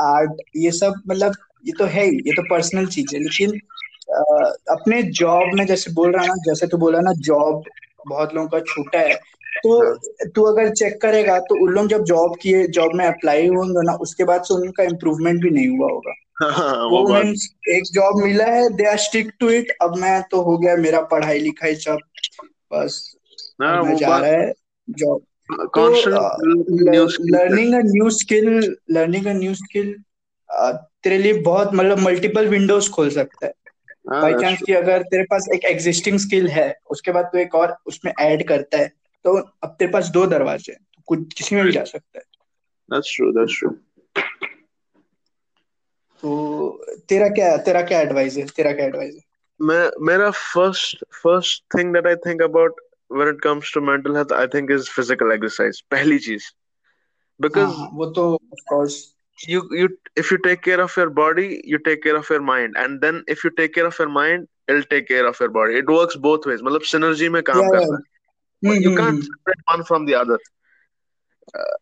आर्ट 0.00 0.42
ये 0.56 0.70
सब 0.70 1.00
मतलब 1.08 1.34
ये 1.66 1.72
तो 1.78 1.84
है 1.84 2.04
ही 2.04 2.16
ये 2.26 2.32
तो 2.32 2.42
पर्सनल 2.50 2.86
चीज़ 2.86 3.14
है। 3.14 3.22
लेकिन 3.22 3.50
uh, 3.50 4.50
अपने 4.70 5.02
जॉब 5.02 5.54
में 5.54 5.66
जैसे 5.66 5.92
बोल 5.92 6.12
रहा 6.12 6.26
ना 6.26 6.34
जैसे 6.46 6.66
तू 6.66 6.76
बोला 6.76 7.00
ना 7.00 7.12
जॉब 7.12 7.62
बहुत 8.08 8.34
लोगों 8.34 8.48
का 8.48 8.60
छोटा 8.60 8.98
है। 8.98 9.14
तो 9.58 9.94
तू 10.28 10.42
अगर 10.42 10.70
चेक 10.70 11.00
करेगा 11.02 11.38
तो 11.38 11.64
उन 11.64 11.72
लोग 11.72 11.88
जब 11.88 12.04
जॉब 12.04 12.36
किए 12.42 12.66
जॉब 12.66 12.94
में 12.94 13.04
अप्लाई 13.06 13.46
होंगे 13.46 13.86
ना 13.86 13.92
उसके 14.00 14.24
बाद 14.24 14.42
से 14.42 14.54
उनका 14.54 14.82
इम्प्रूवमेंट 14.84 15.42
भी 15.42 15.50
नहीं 15.50 15.68
हुआ 15.68 15.90
होगा। 15.90 16.12
वो 16.90 17.08
वो 17.08 17.16
एक 17.68 17.82
जॉब 17.92 18.22
मिला 18.22 18.44
है 18.44 18.68
they 18.68 18.84
are 18.84 18.96
stick 18.96 19.30
to 19.40 19.50
it 19.50 19.76
अब 19.82 19.96
मैं 19.96 20.22
तो 20.30 20.42
हो 20.42 20.58
गया 20.58 20.76
मेरा 20.76 21.00
पढ़ाई 21.00 21.38
लिखाई 21.38 21.74
सब 21.74 21.98
बस 22.72 23.16
हाँ 23.62 23.82
मैं 23.82 23.92
वो 23.92 23.98
जा 23.98 24.18
रहा 24.18 24.30
है 24.30 24.52
जॉब 24.90 25.22
तो 25.52 25.66
constant 25.68 26.66
new 26.70 27.08
skill 27.08 27.36
learning 27.36 27.74
a 27.74 27.78
new 27.78 28.10
skill 28.10 28.76
learning 28.90 29.26
a 29.26 29.32
new 29.32 29.54
skill 29.54 29.94
तेरे 31.02 31.18
लिए 31.18 31.32
बहुत 31.32 31.70
मतलब 31.74 31.98
मल्टीपल 31.98 32.48
विंडोज़ 32.48 32.90
खोल 32.90 33.10
सकता 33.10 33.46
है 33.46 33.52
हाँ 34.10 34.22
बाई 34.22 34.32
चांस. 34.32 34.58
कि 34.66 34.72
अगर 34.72 35.02
तेरे 35.02 35.22
पास 35.22 35.48
एक 35.54 35.64
एग्जिस्टिंग 35.64 36.18
स्किल 36.18 36.48
है 36.48 36.74
उसके 36.90 37.12
बाद 37.12 37.24
तू 37.24 37.38
एक 37.38 37.54
और 37.54 37.76
उसमें 37.86 38.12
ऐड 38.20 38.48
करता 38.48 38.78
है 38.78 38.92
तो 39.24 39.36
अब 39.38 39.76
तेरे 39.78 39.90
पास 39.90 40.08
दो 40.08 40.26
दरवाजे 40.26 40.72
हैं 40.72 40.80
तो 40.94 41.02
कुछ 41.06 41.34
किसी 41.38 41.56
में 41.56 41.64
भी 41.64 41.72
जा 41.72 41.84
सकता 41.84 42.18
है 42.18 42.24
That's 42.90 43.10
true. 43.14 43.32
That's 43.32 43.58
true. 43.58 43.76
तो 46.22 46.84
तेरा 47.08 47.28
क्या 47.28 47.56
तेरा 47.56 47.82
क्या 47.82 48.00
एडवाइस 48.00 48.36
है 48.36 48.46
तेरा 48.56 48.72
क्या 48.72 48.86
एडवाइस 48.86 49.14
है 49.14 49.20
मैं 49.60 49.90
मेरा 50.06 50.30
first 50.38 51.04
first 51.22 51.62
thing 51.74 51.92
that 51.92 52.06
I 52.06 52.14
think 52.26 52.42
about 52.46 52.80
when 53.08 53.28
it 53.28 53.40
comes 53.40 53.70
to 53.76 53.80
mental 53.80 54.14
health 54.14 54.32
I 54.32 54.46
think 54.46 54.70
is 54.70 54.88
physical 54.88 55.32
exercise 55.36 55.80
पहली 55.90 56.18
चीज़ 56.18 56.50
हाँ 57.56 57.66
हाँ 57.76 57.90
वो 57.94 58.06
तो 58.06 58.32
of 58.34 58.64
course 58.68 59.14
you 59.48 59.58
you 59.78 59.88
if 60.20 60.30
you 60.32 60.36
take 60.44 60.62
care 60.62 60.80
of 60.84 60.94
your 60.96 61.10
body 61.16 61.42
you 61.72 61.78
take 61.88 62.00
care 62.02 62.16
of 62.20 62.30
your 62.30 62.40
mind 62.46 62.78
and 62.84 63.00
then 63.00 63.18
if 63.34 63.44
you 63.44 63.50
take 63.58 63.72
care 63.74 63.86
of 63.86 63.98
your 63.98 64.08
mind 64.08 64.48
it'll 64.68 64.88
take 64.94 65.06
care 65.08 65.26
of 65.26 65.38
your 65.40 65.48
body 65.48 65.76
it 65.80 65.92
works 65.96 66.16
both 66.24 66.48
ways 66.50 66.64
मतलब 66.68 66.88
synergy 66.92 67.28
में 67.34 67.42
काम 67.50 67.58
या 67.58 67.68
करता 67.68 67.96
है 67.96 68.00
hmm 68.62 68.82
you 68.86 68.88
hmm 68.88 68.96
can't 68.96 69.08
hmm 69.08 69.28
separate 69.28 69.62
one 69.74 69.84
from 69.90 70.08
the 70.10 70.16
other 70.22 70.38
uh, 71.58 71.76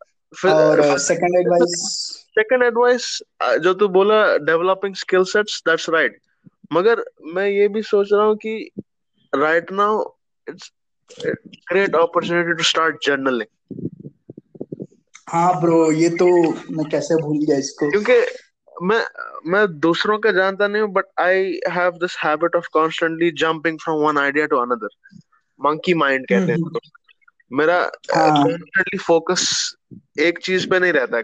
और 0.52 0.98
second 0.98 1.38
advice 1.40 2.25
second 2.38 2.62
advice 2.62 3.22
जो 3.60 3.74
तू 3.74 3.88
बोला 3.88 4.36
developing 4.36 4.94
skill 4.94 5.24
sets 5.24 5.62
that's 5.66 5.88
right 5.90 6.20
मगर 6.72 7.04
मैं 7.34 7.48
ये 7.48 7.68
भी 7.68 7.82
सोच 7.82 8.08
रहा 8.12 8.24
हूँ 8.24 8.36
कि 8.36 8.70
right 9.34 9.72
now 9.72 10.02
it's 10.48 10.72
great 11.72 11.94
opportunity 11.94 12.52
to 12.52 12.62
start 12.62 12.96
journaling 13.06 13.46
हाँ 15.28 15.60
ब्रो 15.60 15.92
ये 15.92 16.08
तो 16.08 16.26
मैं 16.50 16.88
कैसे 16.90 17.16
भूल 17.22 17.38
गया 17.46 17.56
इसको? 17.58 17.90
क्योंकि 17.90 18.36
मैं 18.86 19.04
मैं 19.50 19.66
दूसरों 19.80 20.18
का 20.18 20.30
जानता 20.30 20.66
नहीं 20.66 20.82
हूँ 20.82 20.92
but 20.92 21.04
I 21.20 21.60
have 21.70 21.90
this 21.92 22.16
habit 22.24 22.56
of 22.56 22.66
constantly 22.72 23.30
jumping 23.30 23.78
from 23.78 23.96
one 23.98 24.18
idea 24.18 24.46
to 24.46 24.56
another 24.56 24.88
monkey 25.60 25.94
mind 25.94 26.26
hmm 26.32 26.40
कहते 26.40 26.52
हैं 26.52 26.58
हम्म 26.58 26.78
मेरा 27.50 27.78
हाँ। 28.14 28.44
कॉन्स्टेंटली 28.44 28.98
फोकस 28.98 29.74
एक 30.20 30.38
चीज़ 30.38 30.68
पे 30.70 30.78
नहीं 30.78 30.92
रहता 30.92 31.20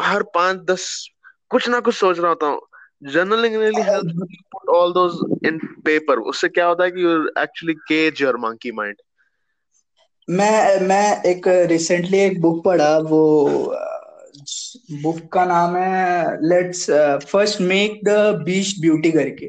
हर 0.00 0.22
पाँच 0.22 0.56
दस 0.56 1.08
कुछ 1.50 1.68
ना 1.68 1.80
कुछ 1.80 1.94
सोच 1.94 2.18
रहा 2.18 2.28
होता 2.28 2.46
हूँ। 2.46 2.60
Journaling 3.02 3.56
really 3.56 3.82
help 3.82 4.26
put 4.52 4.68
all 4.68 4.92
those 4.92 5.38
in 5.46 5.58
paper 5.84 6.18
उससे 6.18 6.48
क्या 6.48 6.66
होता 6.66 6.84
है 6.84 6.90
कि 6.90 7.02
you 7.02 7.28
actually 7.38 7.74
cage 7.74 8.22
your 8.22 8.36
monkey 8.36 8.72
mind 8.72 8.96
मैं 10.30 10.80
मैं 10.80 11.22
एक 11.22 11.48
रिसेंटली 11.48 12.18
एक 12.18 12.40
बुक 12.40 12.64
पढ़ा 12.64 12.98
वो 12.98 13.22
बुक 15.02 15.32
का 15.32 15.44
नाम 15.44 15.76
है 15.76 16.36
let's 16.48 16.90
first 17.26 17.60
make 17.60 18.00
the 18.04 18.42
beast 18.44 18.80
beauty 18.80 19.12
करके। 19.12 19.46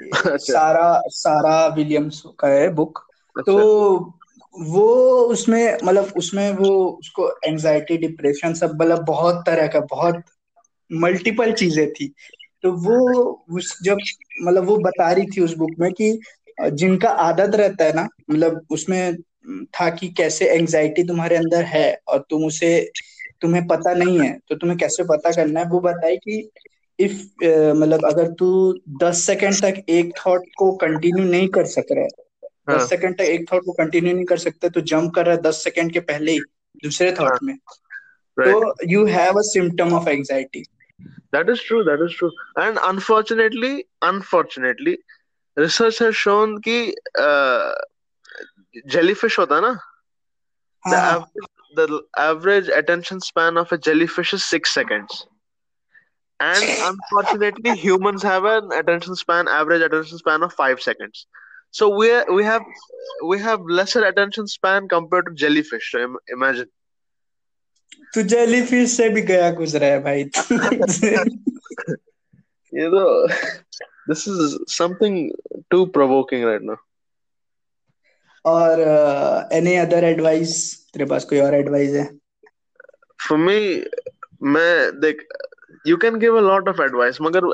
अच्छा। 0.14 0.36
सारा 0.36 1.02
सारा 1.06 1.66
विलियम्स 1.66 2.22
का 2.38 2.48
है 2.48 2.68
बुक 2.68 2.98
तो 3.46 3.58
अच्छा 3.58 4.23
वो 4.54 4.84
उसमें 5.26 5.78
मतलब 5.84 6.12
उसमें 6.16 6.50
वो 6.52 6.68
उसको 7.00 7.28
एंजाइटी 7.46 7.96
डिप्रेशन 7.98 8.54
सब 8.54 8.74
मतलब 8.82 9.04
बहुत 9.04 9.42
तरह 9.46 9.66
का, 9.66 9.80
बहुत 9.80 10.22
मल्टीपल 10.90 11.52
चीज़ें 11.52 11.90
थी। 11.92 12.12
तो 12.62 12.72
वो 12.72 12.98
उस 13.50 13.78
जब 13.84 13.98
मतलब 14.42 14.64
वो 14.64 14.76
बता 14.76 15.10
रही 15.12 15.26
थी 15.26 15.40
उस 15.40 15.54
बुक 15.54 15.70
में 15.80 15.92
कि 15.92 16.18
जिनका 16.72 17.08
आदत 17.08 17.54
रहता 17.56 17.84
है 17.84 17.92
ना 17.92 18.08
मतलब 18.30 18.60
उसमें 18.70 19.16
था 19.74 19.88
कि 19.90 20.08
कैसे 20.08 20.48
एंजाइटी 20.50 21.04
तुम्हारे 21.04 21.36
अंदर 21.36 21.64
है 21.64 21.98
और 22.08 22.24
तुम 22.30 22.44
उसे, 22.44 22.90
तुम्हें 23.40 23.66
पता 23.66 23.94
नहीं 23.94 24.18
है 24.20 24.38
तो 24.48 24.56
तुम्हें 24.56 24.78
कैसे 24.78 25.04
पता 25.04 25.32
करना 25.32 25.60
है, 25.60 25.66
वो 25.68 25.80
बताई 25.80 26.16
कि 26.16 26.50
इफ़ 26.98 27.22
मतलब 27.76 28.04
अगर 28.06 28.30
तू 28.32 28.48
दस 29.02 29.26
सेकंड 29.26 29.62
तक 29.62 29.82
एक 29.88 30.12
थॉट 30.26 30.42
को 30.58 30.72
कंटिन्यू 30.76 31.24
नहीं 31.24 31.48
कर 31.48 31.66
सक 31.66 31.86
रहा 31.92 32.04
है 32.04 32.23
हाँ 32.68 32.76
दस 32.76 32.88
सेकंड 32.88 33.18
तक 33.18 33.32
एक 33.36 33.52
थॉट 33.52 33.64
को 33.64 33.72
कंटिन्यू 33.72 34.14
नहीं 34.14 34.24
कर 34.24 34.38
सकते 34.38 34.68
तो 34.76 34.80
जंप 34.92 35.14
कर 35.14 35.26
रहा 35.26 35.34
है 35.34 35.42
दस 35.42 35.62
सेकंड 35.64 35.92
के 35.92 36.00
पहले 36.12 36.32
ही 36.32 36.40
दूसरे 36.84 37.10
हाँ 37.10 37.16
थॉट 37.20 37.42
में 37.42 37.56
तो 38.38 38.74
you 38.90 39.04
have 39.06 39.38
a 39.38 39.42
symptom 39.52 39.94
of 39.94 40.08
anxiety 40.08 40.64
That 41.34 41.48
is 41.52 41.62
true. 41.68 41.78
That 41.86 42.02
is 42.02 42.12
true. 42.16 42.30
And 42.64 42.78
unfortunately, 42.88 43.86
unfortunately, 44.08 44.92
research 45.56 45.98
has 45.98 46.14
shown 46.16 46.52
कि 46.66 46.76
jellyfish 48.94 49.38
होता 49.38 49.54
है 49.54 49.60
ना 49.62 49.78
हाँ 50.86 51.24
the 51.76 52.02
average 52.24 52.68
attention 52.68 53.20
span 53.20 53.56
of 53.56 53.72
a 53.72 53.78
jellyfish 53.78 54.32
is 54.32 54.44
six 54.44 54.72
seconds. 54.72 55.26
And 56.40 56.64
unfortunately, 56.90 57.74
humans 57.76 58.22
have 58.22 58.44
an 58.44 58.70
attention 58.72 59.16
span, 59.16 59.48
average 59.48 59.82
attention 59.82 60.18
span 60.18 60.42
of 60.42 60.52
five 60.52 60.80
seconds. 60.80 61.26
So 61.73 61.89
we 61.95 62.09
we 62.37 62.43
have 62.43 62.63
we 63.31 63.39
have 63.39 63.61
lesser 63.79 64.03
attention 64.05 64.47
span 64.47 64.87
compared 64.87 65.25
to 65.27 65.33
jellyfish. 65.45 65.91
So 65.91 65.99
im- 66.09 66.21
imagine. 66.37 66.69
तू 68.13 68.21
jellyfish 68.33 68.91
से 68.97 69.09
भी 69.09 69.21
गया 69.21 69.49
गुजरा 69.61 69.87
है 69.87 69.99
भाई 70.03 70.23
You 72.71 72.89
know, 72.91 73.27
this 74.07 74.27
is 74.27 74.57
something 74.67 75.31
too 75.71 75.87
provoking 75.87 76.43
right 76.43 76.61
now. 76.61 76.77
और 78.45 78.79
any 79.53 79.75
other 79.75 80.03
advice 80.03 80.51
तेरे 80.93 81.05
पास 81.05 81.25
कोई 81.31 81.39
और 81.39 81.55
एडवाइस 81.55 81.93
है 81.95 82.07
For 83.27 83.37
me, 83.37 83.57
मैं 84.55 84.99
देख 84.99 85.23
you 85.85 85.97
can 86.03 86.19
give 86.19 86.35
a 86.35 86.45
lot 86.45 86.69
of 86.73 86.79
advice 86.85 87.17
मगर 87.21 87.47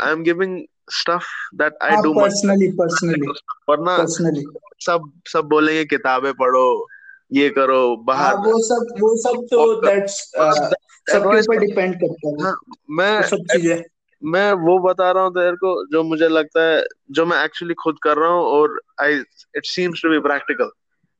I 0.00 0.10
am 0.12 0.22
giving 0.28 0.56
stuff 0.87 1.23
that 1.59 1.73
I 1.81 1.89
हाँ 1.89 2.01
do 2.01 2.13
myself. 2.13 2.23
पर्सनली 2.23 2.67
पर्सनली 2.67 3.27
वरना 3.69 3.97
पर्सनली 3.97 4.45
सब 4.79 5.11
सब 5.27 5.45
बोलेंगे 5.45 5.85
किताबें 5.85 6.33
पढ़ो 6.33 6.87
ये 7.31 7.49
करो 7.49 7.95
हाँ 7.95 8.05
बाहर 8.05 8.35
वो 8.35 8.59
सब 8.59 8.95
वो 9.01 9.15
सब 9.17 9.47
तो 9.51 9.81
दैट्स 9.81 10.31
मतलब 10.39 10.75
सबके 11.09 11.39
ऊपर 11.39 11.59
डिपेंड 11.59 11.95
करता 11.95 12.29
है। 12.29 12.43
हाँ 12.43 12.55
मैं 12.89 13.21
सब 13.21 13.37
चीज़ें। 13.37 13.83
मैं 14.23 14.53
वो 14.53 14.79
बता 14.79 15.11
रहा 15.11 15.23
हूँ 15.23 15.31
तेरे 15.31 15.55
को 15.55 15.85
जो 15.91 16.03
मुझे 16.03 16.27
लगता 16.27 16.63
है 16.63 16.83
जो 17.11 17.25
मैं 17.25 17.43
एक्चुअली 17.45 17.73
खुद 17.73 17.95
कर 18.03 18.17
रहा 18.17 18.29
हूँ 18.29 18.43
और 18.43 18.81
I 19.01 19.13
it 19.55 19.65
seems 19.65 20.01
to 20.03 20.09
be 20.09 20.19
practical 20.19 20.69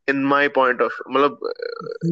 in 0.10 0.24
my 0.26 0.48
point 0.48 0.82
of 0.82 0.94
मतलब 1.12 1.54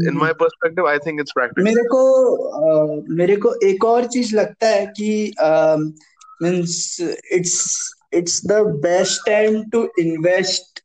इन। 0.07 0.13
My 0.13 0.33
perspective 0.33 0.87
I 0.87 0.97
think 0.97 1.19
it's 1.19 1.31
practical 1.31 1.63
मेरे 1.63 1.83
को 1.83 2.35
अ, 2.35 3.03
मेरे 3.09 3.35
को 3.35 3.53
एक 3.67 3.85
और 3.85 4.05
चीज़ 4.05 4.35
लगता 4.35 4.67
है 4.67 4.85
कि 4.85 5.33
Means 6.42 6.76
it's 7.32 7.58
it's 8.12 8.40
the 8.46 8.60
best 8.86 9.26
time 9.26 9.62
to 9.70 9.88
invest 9.98 10.80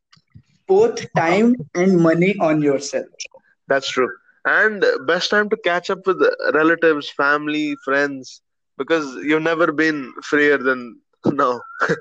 both 0.69 1.01
time 1.17 1.49
and 1.75 1.97
money 2.04 2.30
on 2.45 2.62
yourself 2.62 3.25
That's 3.69 3.89
true. 3.89 4.10
And 4.45 4.86
best 5.08 5.32
time 5.32 5.49
to 5.49 5.58
catch 5.58 5.89
up 5.89 6.06
with 6.06 6.19
relatives, 6.54 7.10
family, 7.10 7.75
friends, 7.84 8.41
because 8.80 9.06
you've 9.23 9.41
never 9.41 9.71
been 9.71 10.13
freer 10.23 10.58
than 10.58 10.99
now. 11.25 11.62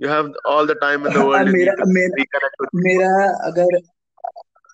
you 0.00 0.08
have 0.08 0.28
all 0.44 0.66
the 0.66 0.76
time 0.76 1.06
in 1.06 1.12
the 1.12 1.26
world. 1.26 1.48
You 1.48 1.54
मेरा 1.54 1.72
need 1.72 1.82
to 1.82 1.88
मेरा 1.94 2.20
reconnect 2.20 2.60
with 2.60 2.70
मेरा 2.84 3.10
अगर 3.48 3.80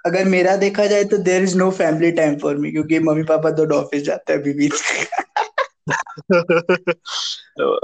अगर 0.05 0.25
मेरा 0.35 0.57
देखा 0.57 0.87
जाए 0.87 1.05
तो 1.13 1.19
there 1.29 1.43
is 1.43 1.57
no 1.57 1.71
family 1.79 2.11
time 2.19 2.37
for 2.39 2.57
me 2.57 2.71
क्योंकि 2.73 2.99
मम्मी 3.09 3.23
पापा 3.31 3.51
दोनों 3.61 3.79
ऑफिस 3.79 4.03
जाते 4.03 4.33
हैं 4.33 4.41
अभी 4.41 4.53
भी 4.53 4.69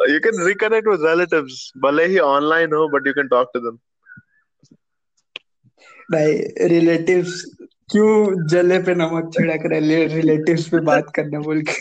you 0.07 0.19
can 0.21 0.37
reconnect 0.47 0.87
with 0.91 1.01
relatives. 1.01 1.53
भले 1.77 2.05
ही 2.05 2.17
online 2.27 2.73
हो, 2.73 2.87
but 2.93 3.07
you 3.09 3.13
can 3.13 3.29
talk 3.29 3.47
to 3.55 3.61
them. 3.65 3.77
भाई 6.11 6.33
रिलेटिव्स 6.67 7.41
क्यों 7.91 8.47
जले 8.47 8.79
पे 8.83 8.95
नमक 8.95 9.31
छिड़क 9.33 9.63
रहे 9.65 10.05
रिलेटिव्स 10.07 10.67
पे 10.69 10.79
बात 10.89 11.11
करना 11.15 11.39
बोल 11.39 11.61
के। 11.69 11.77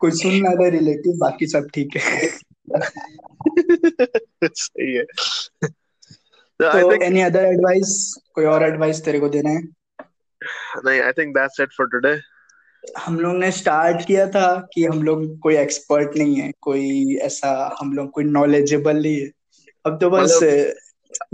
कोई 0.00 0.10
सुन 0.10 0.34
ना 0.42 0.50
रहा 0.50 0.68
रिलेटिव 0.68 1.12
बाकी 1.20 1.46
सब 1.46 1.68
ठीक 1.74 1.96
है। 1.96 2.28
सही 4.44 4.94
है। 4.94 5.04
तो 6.62 6.92
एनी 7.04 7.20
अदर 7.20 7.44
एडवाइस 7.44 7.90
कोई 8.34 8.44
और 8.44 8.62
एडवाइस 8.62 9.04
तेरे 9.04 9.20
को 9.20 9.28
देना 9.28 9.50
है? 9.50 9.62
नहीं 10.84 11.00
I 11.00 11.12
think 11.12 11.34
that's 11.36 11.60
it 11.60 11.68
for 11.76 11.86
today 11.86 12.14
हम 12.98 13.18
लोग 13.20 13.36
ने 13.36 13.50
स्टार्ट 13.52 14.06
किया 14.06 14.26
था 14.30 14.68
कि 14.74 14.84
हम 14.84 15.02
लोग 15.02 15.38
कोई 15.38 15.56
एक्सपर्ट 15.56 16.16
नहीं 16.16 16.36
है 16.36 16.52
कोई 16.60 17.16
ऐसा 17.22 17.50
हम 17.80 17.92
लोग 17.92 18.10
कोई 18.10 18.24
नॉलेजेबल 18.24 19.02
नहीं 19.02 19.20
है। 19.20 19.30
अब 19.86 19.98
तो 20.00 20.10
बस 20.10 20.38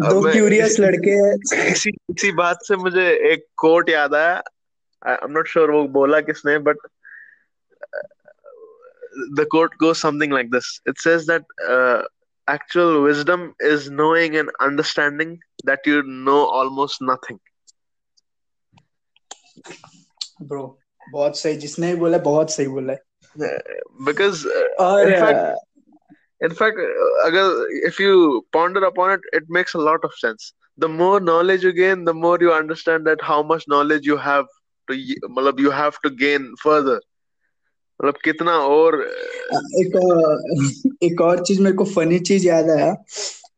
दो 0.01 0.21
क्यूरियस 0.33 0.79
लड़के 0.81 1.11
हैं। 1.11 1.35
इसी, 1.71 1.91
इसी 1.91 2.33
बात 2.33 2.59
से 2.63 2.77
मुझे 2.77 3.07
एक 3.33 3.47
कोट 3.57 3.91
याद 3.91 4.15
आया। 4.15 4.43
नॉट 5.29 5.49
श्योर 5.49 5.71
वो 5.71 5.87
बोला 5.89 6.21
किसने 6.21 6.59
but 6.59 6.77
the 9.39 9.47
quote 9.51 9.75
go 9.81 9.93
something 9.95 10.33
like 10.33 10.51
this 10.51 10.81
it 10.89 10.99
says 10.99 11.31
that 11.31 11.43
actual 12.49 12.97
wisdom 12.99 13.45
is 13.65 13.91
knowing 13.93 14.35
and 14.37 14.51
understanding 14.61 15.37
that 15.67 15.89
you 15.89 16.03
know 16.07 16.45
almost 16.61 16.99
nothing 17.03 17.39
बहुत 21.13 21.39
सही 21.39 21.57
जिसने 21.67 21.93
भी 21.95 22.01
बोला 22.01 22.19
बहुत 22.31 22.51
सही 22.51 22.67
बोला 22.69 22.93
है 22.93 23.03
because 24.07 24.45
uh, 24.47 24.67
और 24.81 25.07
in 25.07 25.21
fact 25.21 25.57
in 26.41 26.55
fact 26.61 26.77
agar 27.27 27.47
if 27.89 27.99
you 27.99 28.45
ponder 28.53 28.85
upon 28.85 29.15
it 29.15 29.25
it 29.33 29.49
makes 29.57 29.75
a 29.75 29.79
lot 29.79 30.05
of 30.05 30.13
sense 30.21 30.53
the 30.79 30.89
more 30.89 31.19
knowledge 31.21 31.65
you 31.65 31.73
gain 31.73 32.05
the 32.05 32.15
more 32.15 32.37
you 32.41 32.53
understand 32.53 33.11
that 33.11 33.25
how 33.31 33.43
much 33.43 33.67
knowledge 33.75 34.07
you 34.07 34.17
have 34.27 34.47
to 34.89 35.01
मतलब 35.31 35.61
you 35.67 35.75
have 35.81 36.01
to 36.07 36.15
gain 36.25 36.49
further 36.63 37.01
मतलब 38.01 38.15
कितना 38.25 38.53
और 38.69 38.95
एक 39.81 40.99
एक 41.03 41.21
और 41.21 41.45
चीज़ 41.45 41.61
मेरे 41.63 41.77
को 41.77 41.85
funny 41.85 42.19
चीज़ 42.31 42.47
याद 42.47 42.71
आया 42.71 42.93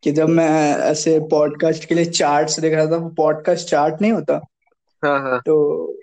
कि 0.05 0.13
जब 0.13 0.29
मैं 0.29 0.49
ऐसे 0.91 1.19
पॉडकास्ट 1.31 1.85
के 1.89 1.95
लिए 1.95 2.05
चार्ट्स 2.05 2.61
देख 2.61 2.75
रहा 2.75 2.87
था 2.91 2.97
वो 2.97 3.09
पॉडकास्ट 3.17 3.69
चार्ट 3.69 4.03
नहीं 4.03 4.13
होता 4.13 4.41
हाँ 5.05 5.21
हाँ। 5.21 5.41
तो 5.47 5.57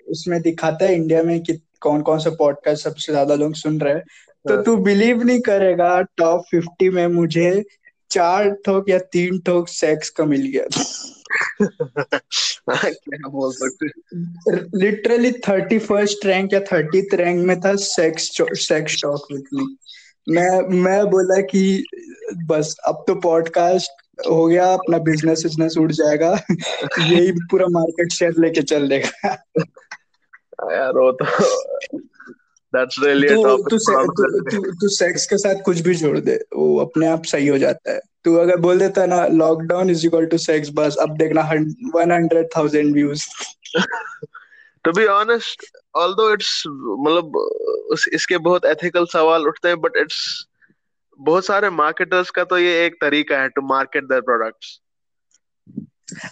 उसमें 0.08 0.42
दिखाता 0.42 0.84
है 0.84 0.94
इंडिया 0.94 1.22
में 1.22 1.42
कि 1.42 1.60
कौन 1.80 2.02
कौन 2.02 2.18
सा 2.18 2.30
पॉडकास्ट 2.30 2.84
सबसे 2.84 3.12
ज़्यादा 3.12 3.34
लोग 3.34 3.54
सुन 3.54 3.80
रहे 3.80 3.94
हैं। 3.94 4.02
तो 4.48 4.54
हाँ। 4.54 4.62
तू 4.62 4.76
बिलीव 4.76 5.22
नहीं 5.22 5.40
करेगा 5.40 6.00
टॉप 6.02 6.44
फिफ्टी 6.50 6.90
में 6.90 7.06
मुझे 7.06 7.64
चार 8.10 8.50
ठोक 8.50 8.88
या 8.88 8.98
तीन 8.98 9.38
ठोक 9.38 9.68
सेक्स 9.68 10.08
का 10.10 10.24
मिल 10.24 10.46
गया। 10.46 10.66
क्या 12.70 13.28
बोल 13.28 13.52
सकते 13.52 13.86
लिटरली 14.78 15.32
थर्टी 15.32 15.78
फ़र्स्ट 15.78 16.26
रैंक 16.26 16.52
या 16.52 16.60
थर्टी 16.60 17.00
रैंक 17.14 17.46
में 17.46 17.60
था 17.60 17.74
sex 17.76 18.30
sex 18.68 19.02
talk 19.02 19.26
with 19.32 19.42
me 19.54 19.76
मैं 20.28 20.60
मैं 20.68 21.06
बोला 21.06 21.40
कि 21.40 21.84
बस 22.46 22.76
अब 22.88 23.04
तो 23.06 23.14
पॉडकास्ट 23.14 24.03
हो 24.18 24.46
गया 24.46 24.72
अपना 24.72 24.98
बिज़नेस 25.06 25.42
बिज़नेस 25.44 25.76
उड़ 25.78 25.90
जाएगा। 25.92 26.30
यही 27.00 27.32
पूरा 27.50 27.66
मार्केट 27.72 28.12
शेयर 28.12 28.40
लेके 28.40 28.62
चल 28.62 28.88
देगा। 28.88 29.34
यार 30.72 30.98
वो 30.98 31.10
तो 31.12 31.24
दैट्स 32.72 32.96
रियली 33.04 33.28
टॉपिक 33.28 33.66
तू 33.70 34.72
तू 34.80 34.88
सेक्स 34.94 35.26
के 35.26 35.38
साथ 35.38 35.62
कुछ 35.64 35.80
भी 35.80 35.94
जोड़ 35.94 36.18
दे 36.18 36.36
वो 36.56 36.78
अपने 36.84 37.06
आप 37.06 37.24
सही 37.32 37.46
हो 37.48 37.58
जाता 37.58 37.92
है। 37.92 38.00
तू 38.24 38.34
अगर 38.36 38.56
बोल 38.60 38.78
देता 38.78 39.06
ना 39.06 39.26
lockdown 39.28 39.90
is 39.90 40.06
equal 40.06 40.26
to 40.26 40.38
sex 40.38 40.70
बस 40.74 40.96
अब 41.00 41.16
देखना 41.18 41.42
one 41.94 42.12
hundred 42.12 42.48
thousand 42.56 42.94
views 42.94 43.24
to 44.84 44.92
be 44.92 45.04
honest 45.06 45.64
although 45.96 46.32
it's 46.32 46.62
मतलब 46.66 47.32
इसके 48.12 48.38
बहुत 48.38 48.64
एथिकल 48.66 49.04
सवाल 49.12 49.46
उठते 49.48 49.68
हैं 49.68 49.80
बट 49.80 49.96
इट्स 49.96 50.24
बहुत 51.18 51.46
सारे 51.46 51.70
मार्केटर्स 51.70 52.30
का 52.30 52.44
तो 52.44 52.58
ये 52.58 52.86
एक 52.86 52.94
तरीका 52.94 53.42
है 53.42 53.48
टू 53.48 53.62
मार्केट 53.62 54.04
देयर 54.04 54.20
प्रोडक्ट्स 54.20 54.80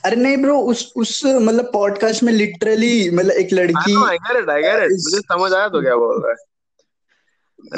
अरे 0.04 0.16
नहीं 0.16 0.36
ब्रो 0.36 0.58
उस 0.58 0.92
उस 0.96 1.22
मतलब 1.26 1.70
पॉडकास्ट 1.72 2.22
में 2.22 2.32
लिटरली 2.32 3.10
मतलब 3.10 3.30
एक 3.30 3.48
लड़की 3.52 4.10
I 4.10 4.16
get 4.16 4.42
it 4.42 4.50
I 4.50 4.62
get 4.62 4.74
it 4.74 4.90
मुझे 4.90 5.20
समझ 5.20 5.52
आया 5.52 5.68
तो 5.68 5.82
क्या 5.82 5.96
बोल 5.96 6.22
रहा 6.22 6.30
है। 6.30 6.36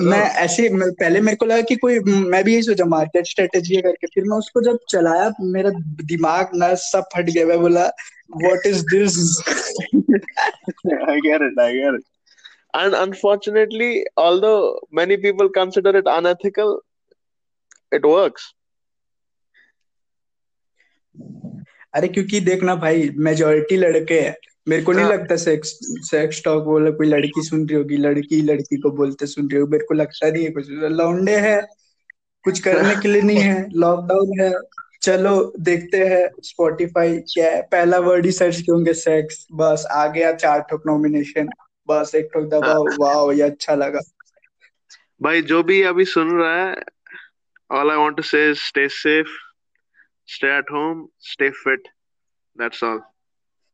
मैं 0.02 0.30
ऐसे 0.30 0.70
पहले 0.72 1.20
मेरे 1.20 1.36
को 1.36 1.46
लगा 1.46 1.60
कि 1.60 1.76
कोई 1.76 1.98
मैं 2.00 2.44
भी 2.44 2.52
यही 2.52 2.62
सोचा 2.62 2.84
मार्केट 2.84 3.26
स्ट्रेटेजी 3.26 3.76
करके 3.76 4.06
फिर 4.06 4.24
मैं 4.24 4.38
उसको 4.38 4.60
जब 4.60 4.78
चलाया 4.88 5.32
मेरा 5.40 5.70
दिमाग 6.04 6.48
ना 6.54 6.74
सब 6.74 7.04
फट 7.16 7.24
गया 7.24 7.46
मैं 7.46 7.60
बोला 7.60 7.84
what 8.36 8.66
is 8.66 8.82
this 8.82 9.42
I 11.08 11.16
get 11.16 11.52
it 11.52 11.60
I 11.60 11.72
get 11.72 11.94
it 11.94 12.02
and 12.76 12.94
unfortunately 12.94 14.04
although 14.16 14.80
many 14.92 15.16
people 15.16 15.48
consider 15.48 15.92
it 15.94 16.06
unethical 16.06 16.70
it 17.94 18.02
works. 18.02 18.42
अरे 21.94 22.08
क्योंकि 22.08 22.40
देखना 22.40 22.74
भाई 22.74 23.10
मेजोरिटी 23.16 23.76
लड़के 23.76 24.20
हैं। 24.20 24.36
मेरे 24.68 24.82
को 24.82 24.92
नहीं 24.92 25.04
हाँ। 25.04 25.12
लगता 25.12 25.36
सेक्स 25.36 25.78
सेक्स 25.82 26.44
टॉक 26.44 26.64
बोला 26.64 26.90
कोई 26.90 27.06
लड़की 27.06 27.42
सुन 27.42 27.68
रही 27.68 27.78
होगी 27.78 27.96
लड़की 27.96 28.42
लड़की 28.42 28.80
को 28.80 28.90
बोलते 28.90 29.26
सुन 29.26 29.50
रही 29.50 29.60
होगी। 29.60 29.70
मेरे 29.70 29.84
को 29.84 29.94
लगता 29.94 30.30
नहीं 30.30 30.44
है 30.44 30.50
कुछ। 30.50 30.70
लौंडे 30.70 31.36
है 31.36 31.62
कुछ 32.44 32.60
करने 32.60 32.96
के 32.96 33.08
लिए 33.08 33.22
नहीं 33.22 33.38
है। 33.38 33.68
लॉकडाउन 33.74 34.40
है। 34.40 34.54
चलो 35.02 35.52
देखते 35.60 35.98
हैं 35.98 36.28
स्पॉटिफाई 36.42 37.18
क्या 37.18 37.50
है। 37.50 37.62
पहला 37.62 37.98
वर्ड 37.98 38.26
ही 38.26 38.32
सर्च 38.32 38.60
होंगे 38.60 38.94
सेक्स 38.94 39.46
बस 39.52 39.86
आ 39.90 40.06
गया 40.06 40.32
चार 40.32 40.60
ठोक 40.60 40.82
नॉमिनेशन 40.86 41.48
बस 41.88 42.14
एक 42.14 42.28
ठोक 42.34 42.44
दबाओ। 42.44 42.84
हाँ। 42.84 42.96
वाह 43.00 43.34
ये 43.34 43.42
अच्छा 43.42 43.74
लगा। 43.74 44.00
भाई 45.22 45.42
जो 45.42 45.62
भी 45.62 45.82
अभी 45.82 46.04
सुन 46.04 46.30
रहा 46.30 46.70
है 46.70 46.76
all 47.70 47.90
I 47.90 47.96
want 47.96 48.16
to 48.18 48.22
say 48.22 48.42
is 48.50 48.62
stay 48.62 48.88
safe, 48.88 49.28
stay 50.26 50.50
at 50.50 50.64
home, 50.68 51.08
stay 51.18 51.50
fit. 51.50 51.80
That's 52.56 52.82
all. 52.82 53.13